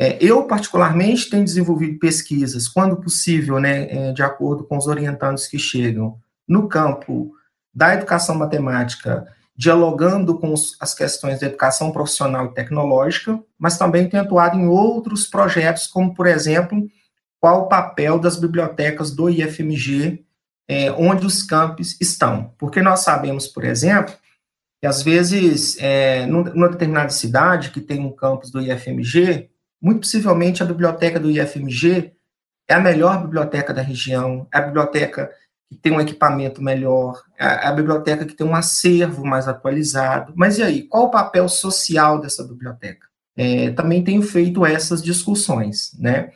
[0.00, 5.46] É, eu, particularmente, tenho desenvolvido pesquisas, quando possível, né, é, de acordo com os orientandos
[5.46, 6.16] que chegam,
[6.48, 7.32] no campo
[7.74, 14.22] da educação matemática, dialogando com as questões da educação profissional e tecnológica, mas também tenho
[14.22, 16.86] atuado em outros projetos, como, por exemplo,
[17.40, 20.24] qual o papel das bibliotecas do IFMG,
[20.68, 22.54] é, onde os campos estão.
[22.58, 24.14] Porque nós sabemos, por exemplo,
[24.80, 29.48] que às vezes, é, numa determinada cidade que tem um campus do IFMG,
[29.80, 32.12] muito possivelmente a biblioteca do IFMG
[32.68, 35.30] é a melhor biblioteca da região, é a biblioteca
[35.72, 40.32] que tem um equipamento melhor, é a biblioteca que tem um acervo mais atualizado.
[40.36, 43.06] Mas e aí, qual o papel social dessa biblioteca?
[43.36, 46.30] É, também tenho feito essas discussões, né?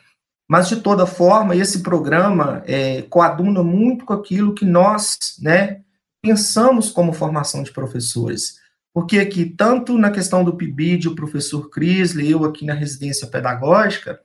[0.47, 5.81] Mas, de toda forma, esse programa é, coaduna muito com aquilo que nós, né,
[6.21, 8.55] pensamos como formação de professores.
[8.93, 14.19] Porque aqui, tanto na questão do PIBID, o professor Crisley, eu aqui na residência pedagógica,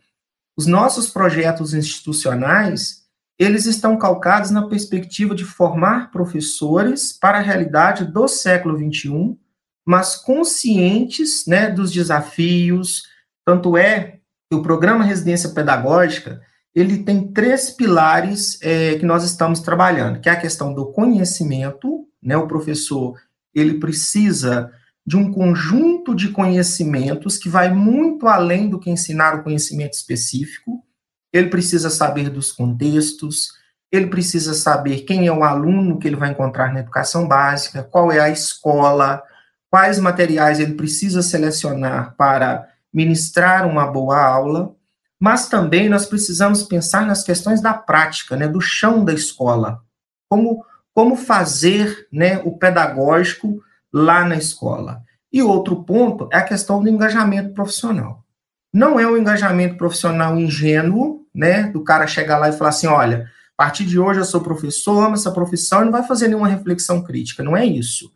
[0.57, 3.02] os nossos projetos institucionais,
[3.39, 9.37] eles estão calcados na perspectiva de formar professores para a realidade do século XXI,
[9.85, 13.05] mas conscientes né, dos desafios.
[13.45, 14.19] Tanto é
[14.51, 16.41] que o programa Residência Pedagógica,
[16.75, 22.07] ele tem três pilares é, que nós estamos trabalhando, que é a questão do conhecimento,
[22.23, 23.19] né, o professor,
[23.55, 24.71] ele precisa
[25.05, 30.85] de um conjunto de conhecimentos que vai muito além do que ensinar o conhecimento específico,
[31.33, 33.53] ele precisa saber dos contextos,
[33.91, 38.11] ele precisa saber quem é o aluno que ele vai encontrar na educação básica, qual
[38.11, 39.23] é a escola,
[39.71, 44.75] quais materiais ele precisa selecionar para ministrar uma boa aula,
[45.19, 49.81] mas também nós precisamos pensar nas questões da prática, né, do chão da escola.
[50.29, 50.65] Como,
[50.95, 53.63] como fazer né, o pedagógico
[53.93, 55.03] lá na escola.
[55.33, 58.25] E outro ponto é a questão do engajamento profissional.
[58.73, 63.31] Não é um engajamento profissional ingênuo, né, do cara chegar lá e falar assim, olha,
[63.57, 66.49] a partir de hoje eu sou professor, amo essa profissão, e não vai fazer nenhuma
[66.49, 68.13] reflexão crítica, não é isso.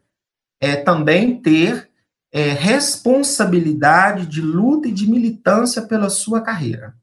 [0.61, 1.89] É também ter
[2.33, 6.95] é, responsabilidade de luta e de militância pela sua carreira.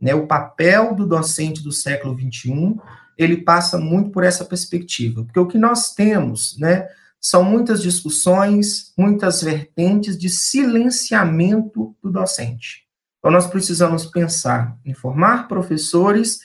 [0.00, 0.14] Né?
[0.14, 2.76] O papel do docente do século XXI,
[3.18, 6.88] ele passa muito por essa perspectiva, porque o que nós temos, né,
[7.20, 12.86] são muitas discussões, muitas vertentes de silenciamento do docente.
[13.20, 16.40] Então, nós precisamos pensar em formar professores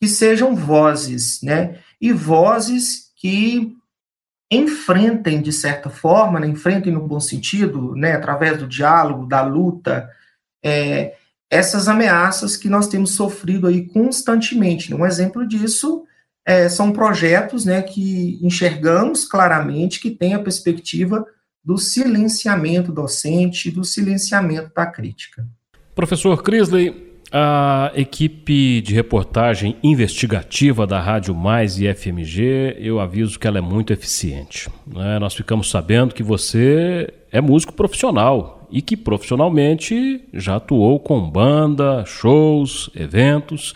[0.00, 3.76] que sejam vozes, né, e vozes que
[4.50, 10.08] enfrentem, de certa forma, né, enfrentem no bom sentido, né, através do diálogo, da luta,
[10.64, 11.16] é,
[11.50, 14.94] essas ameaças que nós temos sofrido aí constantemente.
[14.94, 16.04] Um exemplo disso
[16.46, 21.26] é, são projetos né, que enxergamos claramente que tem a perspectiva
[21.64, 25.46] do silenciamento docente, do silenciamento da crítica.
[25.94, 33.46] Professor Crisley, a equipe de reportagem investigativa da Rádio Mais e FMG, eu aviso que
[33.46, 34.70] ela é muito eficiente.
[34.86, 35.18] Né?
[35.18, 42.04] Nós ficamos sabendo que você é músico profissional e que profissionalmente já atuou com banda,
[42.06, 43.74] shows, eventos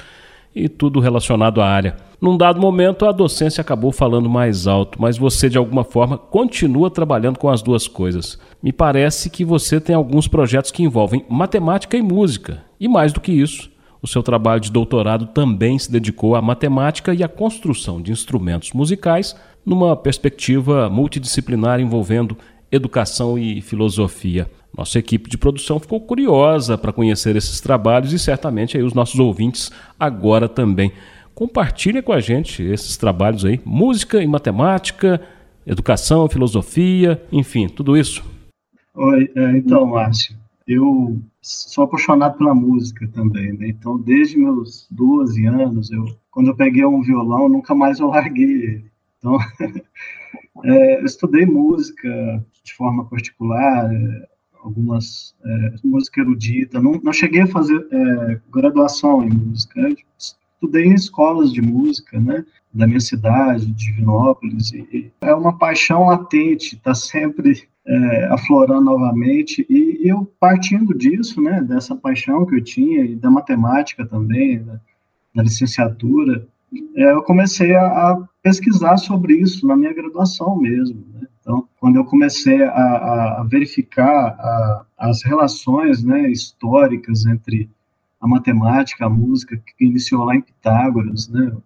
[0.56, 1.96] e tudo relacionado à área.
[2.18, 6.90] Num dado momento, a docência acabou falando mais alto, mas você, de alguma forma, continua
[6.90, 8.38] trabalhando com as duas coisas.
[8.62, 12.64] Me parece que você tem alguns projetos que envolvem matemática e música.
[12.80, 17.12] E mais do que isso, o seu trabalho de doutorado também se dedicou à matemática
[17.12, 22.36] e à construção de instrumentos musicais numa perspectiva multidisciplinar envolvendo
[22.72, 24.50] educação e filosofia.
[24.76, 29.18] Nossa equipe de produção ficou curiosa para conhecer esses trabalhos e certamente aí os nossos
[29.18, 30.92] ouvintes agora também.
[31.34, 35.20] Compartilhe com a gente esses trabalhos aí, música e matemática,
[35.66, 38.22] educação, filosofia, enfim, tudo isso.
[38.94, 43.68] Oi, é, então, Márcio, eu sou apaixonado pela música também, né?
[43.68, 48.44] Então, desde meus 12 anos, eu, quando eu peguei um violão, nunca mais eu larguei
[48.44, 48.84] ele.
[49.18, 49.38] Então,
[50.64, 53.90] é, eu estudei música de forma particular,
[54.66, 60.94] algumas é, música erudita, não, não cheguei a fazer é, graduação em música, estudei em
[60.94, 66.94] escolas de música, né, da minha cidade, de Divinópolis, e é uma paixão latente, está
[66.94, 73.14] sempre é, aflorando novamente, e eu partindo disso, né, dessa paixão que eu tinha, e
[73.14, 74.80] da matemática também, da,
[75.34, 76.46] da licenciatura,
[76.96, 81.26] é, eu comecei a, a, pesquisar sobre isso na minha graduação mesmo, né?
[81.46, 87.70] Então, quando eu comecei a, a verificar a, as relações né, históricas entre
[88.20, 91.56] a matemática, a música, que iniciou lá em Pitágoras, né?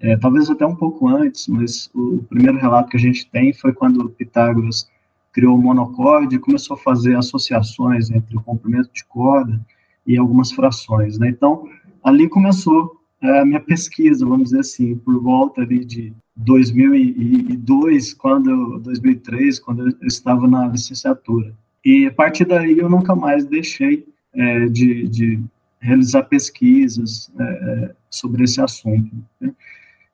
[0.00, 3.74] É, talvez até um pouco antes, mas o primeiro relato que a gente tem foi
[3.74, 4.88] quando Pitágoras
[5.32, 9.60] criou o monocorde e começou a fazer associações entre o comprimento de corda
[10.06, 11.28] e algumas frações, né?
[11.28, 11.68] Então,
[12.02, 18.78] ali começou é, a minha pesquisa, vamos dizer assim, por volta ali de 2002, quando
[18.80, 21.54] 2003, quando eu estava na licenciatura.
[21.84, 25.40] E a partir daí eu nunca mais deixei é, de, de
[25.80, 29.10] realizar pesquisas é, sobre esse assunto.
[29.40, 29.52] Né?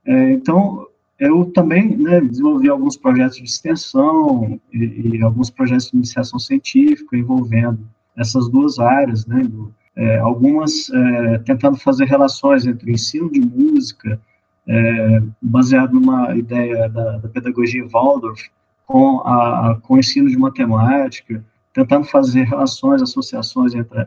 [0.04, 0.86] É, então,
[1.18, 7.16] eu também né, desenvolvi alguns projetos de extensão e, e, alguns projetos de iniciação científica
[7.16, 7.80] envolvendo
[8.16, 13.40] essas duas áreas, né, do, é, algumas é, tentando fazer relações entre o ensino de
[13.40, 14.20] música,
[14.66, 18.50] é, baseado numa ideia da, da pedagogia Waldorf,
[18.86, 24.06] com, a, com o ensino de matemática, tentando fazer relações, associações entre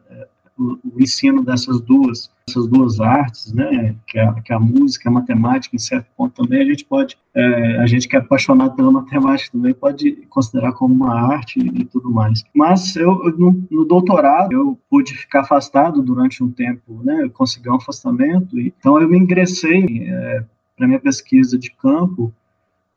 [0.58, 5.10] o, o, ensino dessas duas, essas duas artes, né, que é, que é a música,
[5.10, 8.76] a matemática, em certo ponto também, a gente pode, é, a gente que é apaixonado
[8.76, 12.44] pela matemática também pode considerar como uma arte e, e tudo mais.
[12.54, 17.70] Mas eu, no, no, doutorado, eu pude ficar afastado durante um tempo, né, eu consegui
[17.70, 20.44] um afastamento, então eu me ingressei é,
[20.78, 22.34] para minha pesquisa de campo,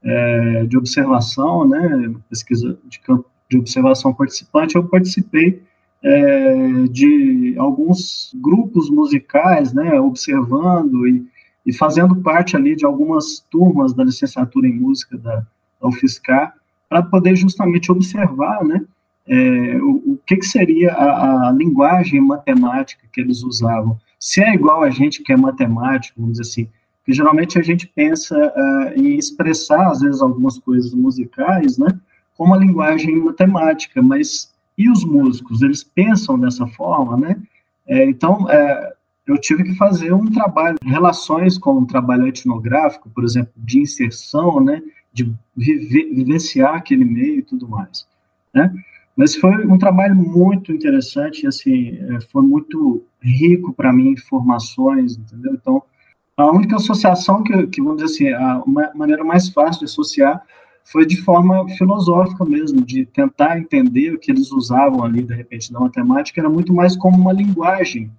[0.02, 5.62] é, de observação, né, pesquisa de campo de observação participante, eu participei
[6.02, 11.26] é, de alguns grupos musicais, né, observando e,
[11.66, 15.36] e, fazendo parte ali de algumas turmas da licenciatura em música da,
[15.80, 16.54] da UFSCar,
[16.88, 18.84] para poder justamente observar, né,
[19.26, 23.98] é, o, o, que, que seria a, a, linguagem matemática que eles usavam.
[24.18, 26.68] Se é igual a gente que é matemático, vamos dizer assim,
[27.04, 31.88] que geralmente a gente pensa uh, em expressar, às vezes, algumas coisas musicais, né,
[32.36, 37.36] como a linguagem matemática, mas e os músicos, eles pensam dessa forma, né?
[37.86, 38.92] É, então, é,
[39.26, 43.80] eu tive que fazer um trabalho, relações com o um trabalho etnográfico, por exemplo, de
[43.80, 44.80] inserção, né?
[45.12, 48.06] De viver, vivenciar aquele meio e tudo mais,
[48.54, 48.72] né?
[49.16, 55.54] Mas foi um trabalho muito interessante, assim, é, foi muito rico para mim, informações, entendeu?
[55.54, 55.82] Então,
[56.36, 58.62] a única associação que, que, vamos dizer assim, a
[58.94, 60.40] maneira mais fácil de associar
[60.90, 65.72] foi de forma filosófica mesmo, de tentar entender o que eles usavam ali, de repente,
[65.72, 68.10] na matemática, era muito mais como uma linguagem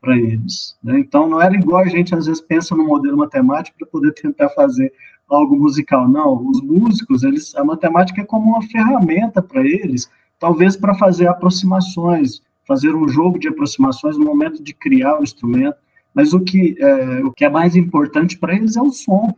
[0.00, 0.76] para eles.
[0.82, 1.00] Né?
[1.00, 4.48] Então, não era igual a gente, às vezes, pensa no modelo matemático para poder tentar
[4.50, 4.92] fazer
[5.28, 6.08] algo musical.
[6.08, 10.08] Não, os músicos, eles, a matemática é como uma ferramenta para eles,
[10.38, 15.76] talvez para fazer aproximações, fazer um jogo de aproximações no momento de criar o instrumento,
[16.14, 19.34] mas o que é, o que é mais importante para eles é o som,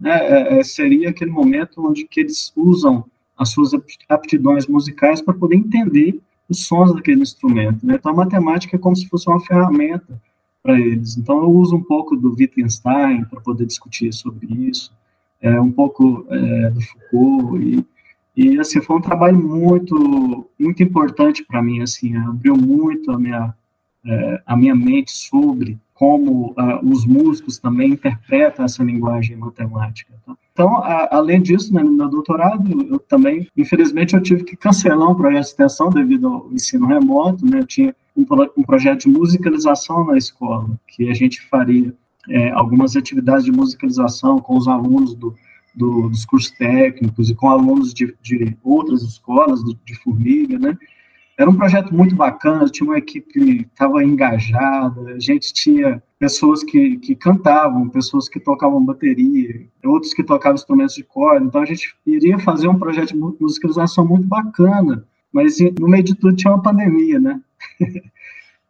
[0.00, 3.04] né, é, é, seria aquele momento onde que eles usam
[3.36, 3.72] as suas
[4.08, 7.84] aptidões musicais para poder entender os sons daquele instrumento.
[7.86, 7.94] Né?
[7.94, 10.20] Então, a matemática é como se fosse uma ferramenta
[10.62, 11.16] para eles.
[11.16, 14.92] Então, eu uso um pouco do Wittgenstein para poder discutir sobre isso,
[15.40, 17.86] é, um pouco é, do Foucault, e,
[18.36, 23.54] e, assim, foi um trabalho muito, muito importante para mim, assim, abriu muito a minha,
[24.04, 30.14] é, a minha mente sobre como uh, os músicos também interpretam essa linguagem matemática.
[30.24, 30.34] Tá?
[30.50, 35.14] Então, a, além disso, né, no doutorado, eu também, infelizmente, eu tive que cancelar um
[35.14, 38.24] projeto de extensão devido ao ensino remoto, né, eu tinha um,
[38.56, 41.94] um projeto de musicalização na escola, que a gente faria
[42.30, 45.34] é, algumas atividades de musicalização com os alunos do,
[45.74, 50.78] do, dos cursos técnicos e com alunos de, de outras escolas, de Formiga, né,
[51.40, 56.62] era um projeto muito bacana, tinha uma equipe que estava engajada, a gente tinha pessoas
[56.62, 61.64] que, que cantavam, pessoas que tocavam bateria, outros que tocavam instrumentos de corda, então a
[61.64, 66.52] gente iria fazer um projeto de musicalização muito bacana, mas no meio de tudo tinha
[66.52, 67.40] uma pandemia, né?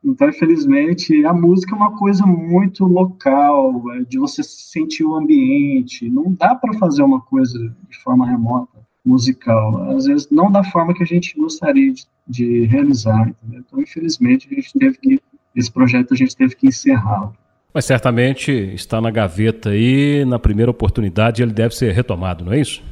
[0.03, 6.09] Então, infelizmente, a música é uma coisa muito local, é de você sentir o ambiente.
[6.09, 9.91] Não dá para fazer uma coisa de forma remota musical.
[9.97, 13.29] Às vezes, não da forma que a gente gostaria de, de realizar.
[13.29, 13.65] Entendeu?
[13.67, 15.21] Então, infelizmente, a gente teve que,
[15.55, 17.35] esse projeto a gente teve que encerrá-lo.
[17.73, 22.61] Mas certamente está na gaveta aí, na primeira oportunidade ele deve ser retomado, não é
[22.61, 22.83] isso?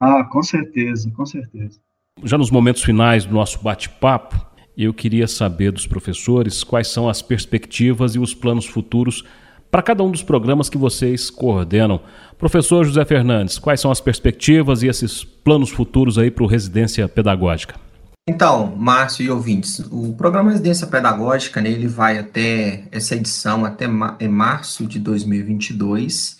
[0.00, 1.78] Ah, com certeza, com certeza.
[2.22, 4.44] Já nos momentos finais do nosso bate-papo,
[4.76, 9.24] eu queria saber dos professores quais são as perspectivas e os planos futuros
[9.74, 12.00] para cada um dos programas que vocês coordenam.
[12.38, 17.08] Professor José Fernandes, quais são as perspectivas e esses planos futuros aí para o Residência
[17.08, 17.74] Pedagógica?
[18.28, 23.86] Então, Márcio e ouvintes, o programa Residência Pedagógica, né, ele vai até essa edição, até
[24.20, 26.38] é março de 2022.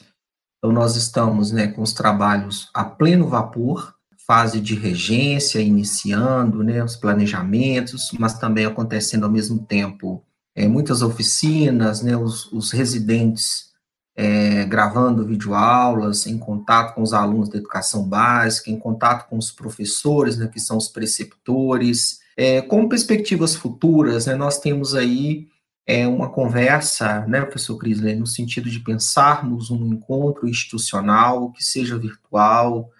[0.59, 6.85] Então, nós estamos né, com os trabalhos a pleno vapor, fase de regência, iniciando né,
[6.85, 10.25] os planejamentos, mas também acontecendo ao mesmo tempo
[10.55, 13.73] é, muitas oficinas, né, os, os residentes
[14.17, 19.51] é, gravando videoaulas, em contato com os alunos da educação básica, em contato com os
[19.51, 22.21] professores, né, que são os preceptores.
[22.37, 25.49] É, com perspectivas futuras, né, nós temos aí
[25.87, 31.99] é, uma conversa, né, professor Crisley, no sentido de pensarmos um encontro institucional, que seja
[31.99, 32.91] virtual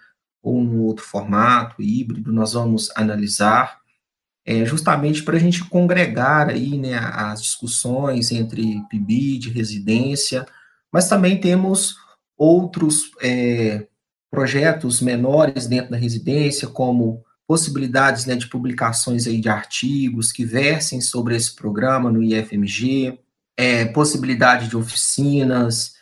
[0.43, 3.79] ou um outro formato, híbrido, nós vamos analisar,
[4.45, 10.45] é, justamente para a gente congregar aí, né, as discussões entre PIBID, residência,
[10.91, 11.95] mas também temos
[12.37, 13.87] outros é,
[14.29, 21.01] projetos menores dentro da residência, como possibilidades né, de publicações aí de artigos que versem
[21.01, 23.19] sobre esse programa no IFMG,
[23.57, 25.94] é, possibilidade de oficinas.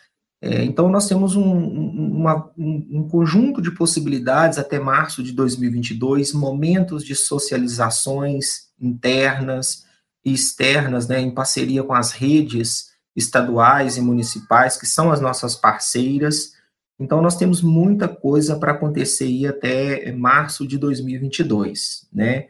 [0.46, 7.06] É, então, nós temos um, uma, um, conjunto de possibilidades até março de 2022, momentos
[7.06, 9.86] de socializações internas,
[10.26, 15.56] e externas, né, em parceria com as redes estaduais e municipais, que são as nossas
[15.56, 16.54] parceiras.
[17.00, 22.48] Então, nós temos muita coisa para acontecer aí até março de 2022, né?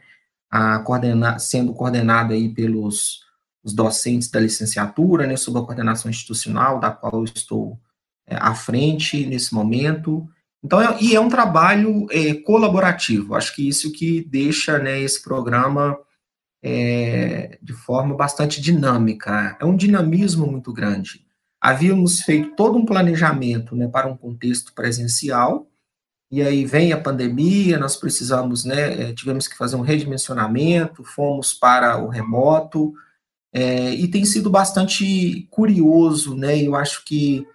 [0.50, 3.22] A coordena sendo coordenada aí pelos
[3.62, 7.83] os docentes da licenciatura, né, sob a coordenação institucional, da qual eu estou é,
[8.28, 10.28] à frente nesse momento.
[10.62, 13.34] Então, é, e é um trabalho é, colaborativo.
[13.34, 15.98] Acho que isso que deixa né, esse programa
[16.62, 19.56] é, de forma bastante dinâmica.
[19.60, 21.24] É um dinamismo muito grande.
[21.60, 25.66] Havíamos feito todo um planejamento né, para um contexto presencial,
[26.30, 31.52] e aí vem a pandemia, nós precisamos, né, é, tivemos que fazer um redimensionamento, fomos
[31.52, 32.92] para o remoto,
[33.52, 37.46] é, e tem sido bastante curioso, né, eu acho que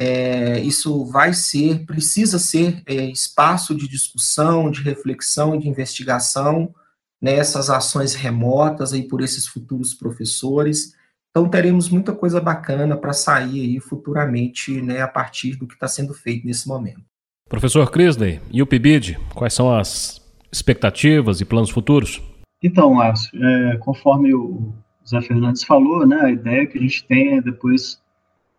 [0.00, 6.74] é, isso vai ser, precisa ser é, espaço de discussão, de reflexão e de investigação,
[7.20, 10.94] nessas ações remotas aí por esses futuros professores.
[11.30, 15.86] Então teremos muita coisa bacana para sair aí futuramente, né, a partir do que está
[15.86, 17.02] sendo feito nesse momento.
[17.46, 20.18] Professor Crisley, e o PIBID, quais são as
[20.50, 22.22] expectativas e planos futuros?
[22.62, 24.72] Então, Márcio, é, conforme o
[25.06, 27.99] Zé Fernandes falou, né, a ideia que a gente tem é depois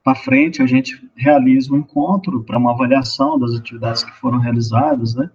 [0.03, 5.15] para frente a gente realiza um encontro para uma avaliação das atividades que foram realizadas,
[5.15, 5.29] né,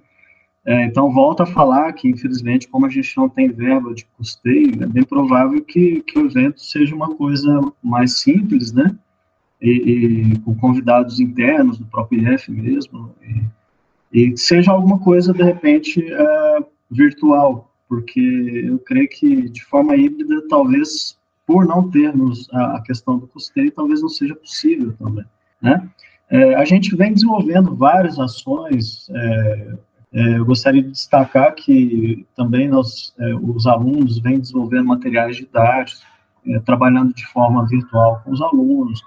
[0.66, 4.82] é, então, volto a falar que, infelizmente, como a gente não tem verba de custeio,
[4.82, 8.98] é bem provável que, que o evento seja uma coisa mais simples, né?
[9.62, 13.14] E, e com convidados internos do próprio IF mesmo,
[14.12, 16.58] e, e seja alguma coisa, de repente, é,
[16.90, 21.16] virtual, porque eu creio que, de forma híbrida, talvez,
[21.46, 25.24] por não termos a, questão do custeio, talvez não seja possível também,
[25.62, 25.88] né?
[26.28, 29.74] É, a gente vem desenvolvendo várias ações, é,
[30.12, 36.02] é, eu gostaria de destacar que também nós, é, os alunos vêm desenvolvendo materiais didáticos,
[36.46, 39.02] é, trabalhando de forma virtual com os alunos,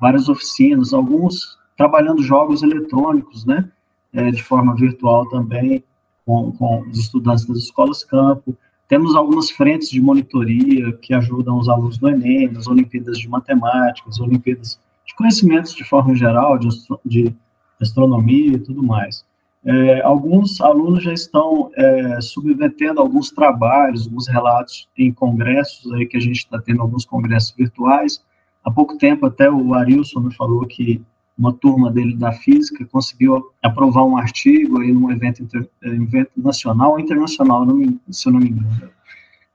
[0.00, 3.68] várias oficinas, alguns trabalhando jogos eletrônicos, né,
[4.12, 5.84] é, de forma virtual também,
[6.24, 8.56] com, com os estudantes das escolas campo.
[8.92, 14.06] Temos algumas frentes de monitoria que ajudam os alunos do Enem, nas Olimpíadas de Matemática,
[14.06, 16.68] as Olimpíadas de Conhecimentos de forma geral, de,
[17.02, 17.34] de
[17.80, 19.24] astronomia e tudo mais.
[19.64, 26.18] É, alguns alunos já estão é, submetendo alguns trabalhos, alguns relatos em congressos aí que
[26.18, 28.22] a gente está tendo alguns congressos virtuais.
[28.62, 31.00] Há pouco tempo até o Arilson me falou que
[31.36, 36.30] uma turma dele da física conseguiu aprovar um artigo aí num evento, inter, é, evento
[36.36, 38.90] nacional ou internacional, não me, se eu não me engano.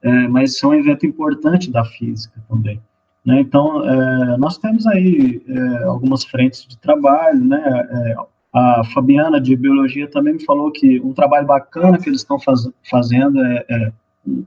[0.02, 2.82] É, mas é um evento importante da física também.
[3.26, 3.42] Né?
[3.42, 7.62] Então, é, nós temos aí é, algumas frentes de trabalho, né?
[7.90, 8.16] É,
[8.54, 12.68] a Fabiana, de Biologia, também me falou que um trabalho bacana que eles estão faz,
[12.90, 13.92] fazendo é, é,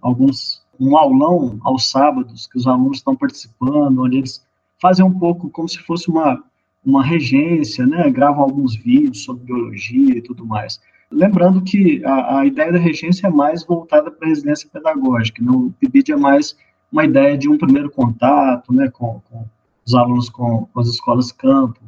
[0.01, 4.45] alguns, um aulão aos sábados, que os alunos estão participando, onde eles
[4.81, 6.43] fazem um pouco como se fosse uma,
[6.85, 8.11] uma regência, né?
[8.11, 10.81] gravam alguns vídeos sobre biologia e tudo mais.
[11.11, 15.51] Lembrando que a, a ideia da regência é mais voltada para a residência pedagógica, né?
[15.51, 16.57] o PIBID é mais
[16.91, 18.89] uma ideia de um primeiro contato né?
[18.91, 19.45] com, com
[19.87, 21.81] os alunos com, com as escolas campo,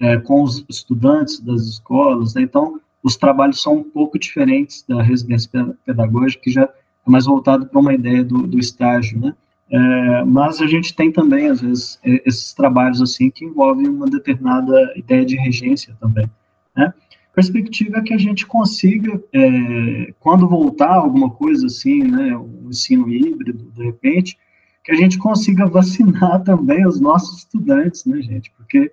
[0.00, 2.42] é, com os estudantes das escolas, né?
[2.42, 5.48] então os trabalhos são um pouco diferentes da residência
[5.84, 6.70] pedagógica, que já é
[7.10, 9.32] mais voltado para uma ideia do, do estágio, né?
[9.70, 14.92] É, mas a gente tem também, às vezes, esses trabalhos assim que envolvem uma determinada
[14.96, 16.30] ideia de regência também,
[16.76, 16.92] né?
[17.36, 23.10] Perspectiva é que a gente consiga, é, quando voltar alguma coisa assim, né, o ensino
[23.10, 24.38] híbrido, de repente,
[24.82, 28.50] que a gente consiga vacinar também os nossos estudantes, né, gente?
[28.56, 28.90] Porque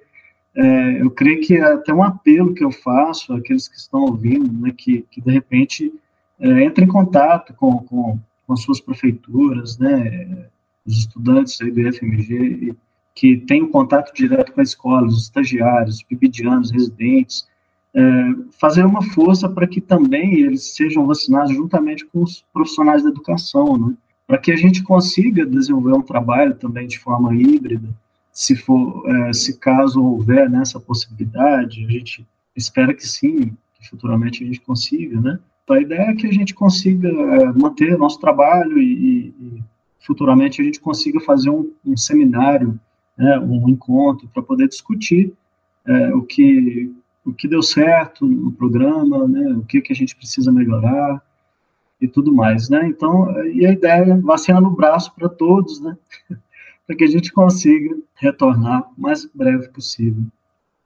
[0.56, 4.52] é, eu creio que é até um apelo que eu faço àqueles que estão ouvindo,
[4.60, 5.94] né, que, que de repente
[6.38, 10.50] é, entre em contato com, com, com as suas prefeituras, né,
[10.86, 12.76] os estudantes aí do IFMG,
[13.16, 17.48] que têm um contato direto com a escola, os estagiários, os pibidianos, residentes,
[17.94, 18.02] é,
[18.60, 23.78] fazer uma força para que também eles sejam vacinados juntamente com os profissionais da educação,
[23.78, 23.94] né,
[24.26, 27.88] para que a gente consiga desenvolver um trabalho também de forma híbrida,
[28.32, 32.26] se for, é, se caso houver nessa né, possibilidade, a gente
[32.56, 35.40] espera que sim, que futuramente a gente consiga, né?
[35.64, 39.53] Então, a ideia é que a gente consiga é, manter nosso trabalho e, e,
[40.06, 42.80] futuramente a gente consiga fazer um, um seminário,
[43.18, 45.34] né, um encontro para poder discutir
[45.86, 46.94] é, o que
[47.26, 51.24] o que deu certo no programa, né, o que que a gente precisa melhorar
[52.02, 52.86] e tudo mais, né?
[52.86, 55.98] Então, e a ideia é vacina no braço para todos, né?
[56.86, 60.24] para que a gente consiga retornar o mais breve possível.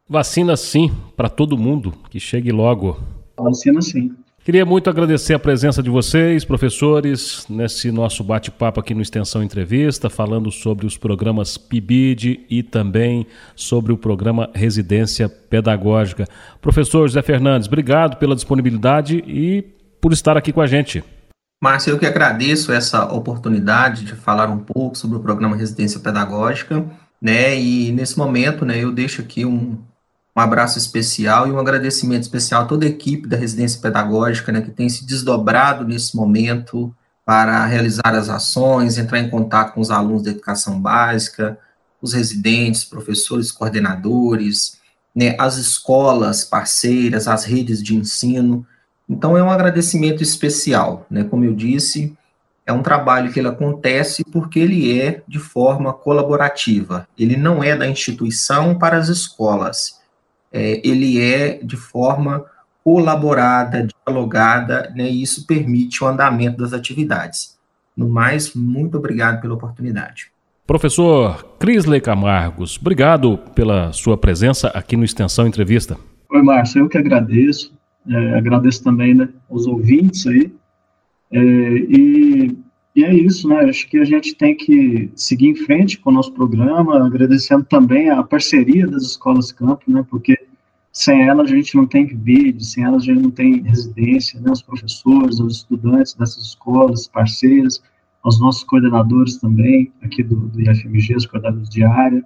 [0.07, 2.99] Vacina sim, para todo mundo, que chegue logo.
[3.36, 4.15] Vacina sim.
[4.47, 10.09] Queria muito agradecer a presença de vocês, professores, nesse nosso bate-papo aqui no Extensão Entrevista,
[10.09, 13.27] falando sobre os programas PIBID e também
[13.57, 16.25] sobre o programa Residência Pedagógica.
[16.61, 19.63] Professor José Fernandes, obrigado pela disponibilidade e
[19.99, 21.03] por estar aqui com a gente.
[21.61, 26.85] Márcio, eu que agradeço essa oportunidade de falar um pouco sobre o programa Residência Pedagógica,
[27.21, 27.59] né?
[27.59, 29.77] E nesse momento, né, eu deixo aqui um,
[30.38, 34.61] um abraço especial e um agradecimento especial a toda a equipe da residência pedagógica, né,
[34.61, 39.89] que tem se desdobrado nesse momento para realizar as ações, entrar em contato com os
[39.89, 41.57] alunos da educação básica,
[41.99, 44.77] os residentes, professores, coordenadores,
[45.15, 48.63] né, as escolas parceiras, as redes de ensino.
[49.09, 52.15] Então, é um agradecimento especial, né, como eu disse,
[52.63, 57.75] é um trabalho que ele acontece porque ele é de forma colaborativa, ele não é
[57.75, 59.96] da instituição para as escolas,
[60.51, 62.45] é, ele é de forma
[62.83, 67.57] colaborada, dialogada, né, e isso permite o andamento das atividades.
[67.95, 70.31] No mais, muito obrigado pela oportunidade.
[70.65, 75.97] Professor Crisley Camargos, obrigado pela sua presença aqui no Extensão Entrevista.
[76.29, 77.73] Oi, Márcio, eu que agradeço.
[78.09, 80.53] É, agradeço também né, os ouvintes aí.
[81.31, 82.57] É, e,
[82.97, 83.57] e é isso, né?
[83.57, 88.09] Acho que a gente tem que seguir em frente com o nosso programa, agradecendo também
[88.09, 90.03] a parceria das escolas campo, né?
[90.09, 90.35] Porque
[90.91, 94.49] sem elas a gente não tem vídeo, sem elas a gente não tem residência, né?
[94.51, 97.83] Os professores, os estudantes dessas escolas, parceiras,
[98.25, 102.25] os nossos coordenadores também, aqui do, do IFMG, os coordenadores de área.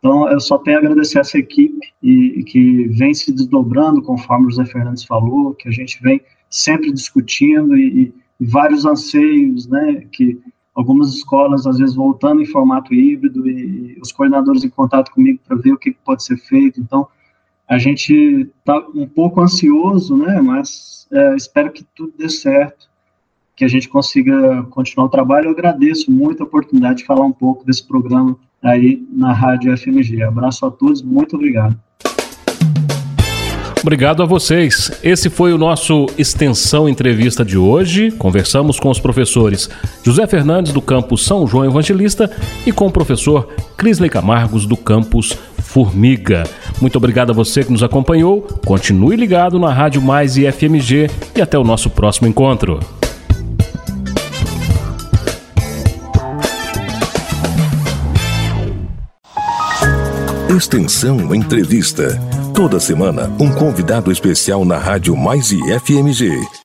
[0.00, 4.48] Então, eu só tenho a agradecer essa equipe e, e que vem se desdobrando, conforme
[4.48, 10.06] o José Fernandes falou, que a gente vem sempre discutindo e, e vários anseios, né,
[10.10, 10.40] que
[10.74, 15.56] algumas escolas, às vezes, voltando em formato híbrido e, os coordenadores em contato comigo para
[15.56, 16.80] ver o que pode ser feito.
[16.80, 17.06] Então,
[17.68, 22.88] a gente está um pouco ansioso, né, mas é, espero que tudo dê certo,
[23.54, 25.46] que a gente consiga continuar o trabalho.
[25.46, 30.22] Eu agradeço muito a oportunidade de falar um pouco desse programa aí na Rádio FMG.
[30.22, 31.78] Abraço a todos, muito obrigado.
[33.82, 34.92] Obrigado a vocês.
[35.02, 38.10] Esse foi o nosso Extensão Entrevista de hoje.
[38.10, 39.70] Conversamos com os professores
[40.02, 42.30] José Fernandes, do campus São João Evangelista,
[42.66, 46.44] e com o professor Crisley Camargos, do campus Formiga.
[46.80, 48.42] Muito obrigado a você que nos acompanhou.
[48.66, 52.80] Continue ligado na Rádio Mais e FMG e até o nosso próximo encontro.
[60.54, 62.20] Extensão Entrevista.
[62.60, 66.59] Toda semana, um convidado especial na Rádio Mais e FMG.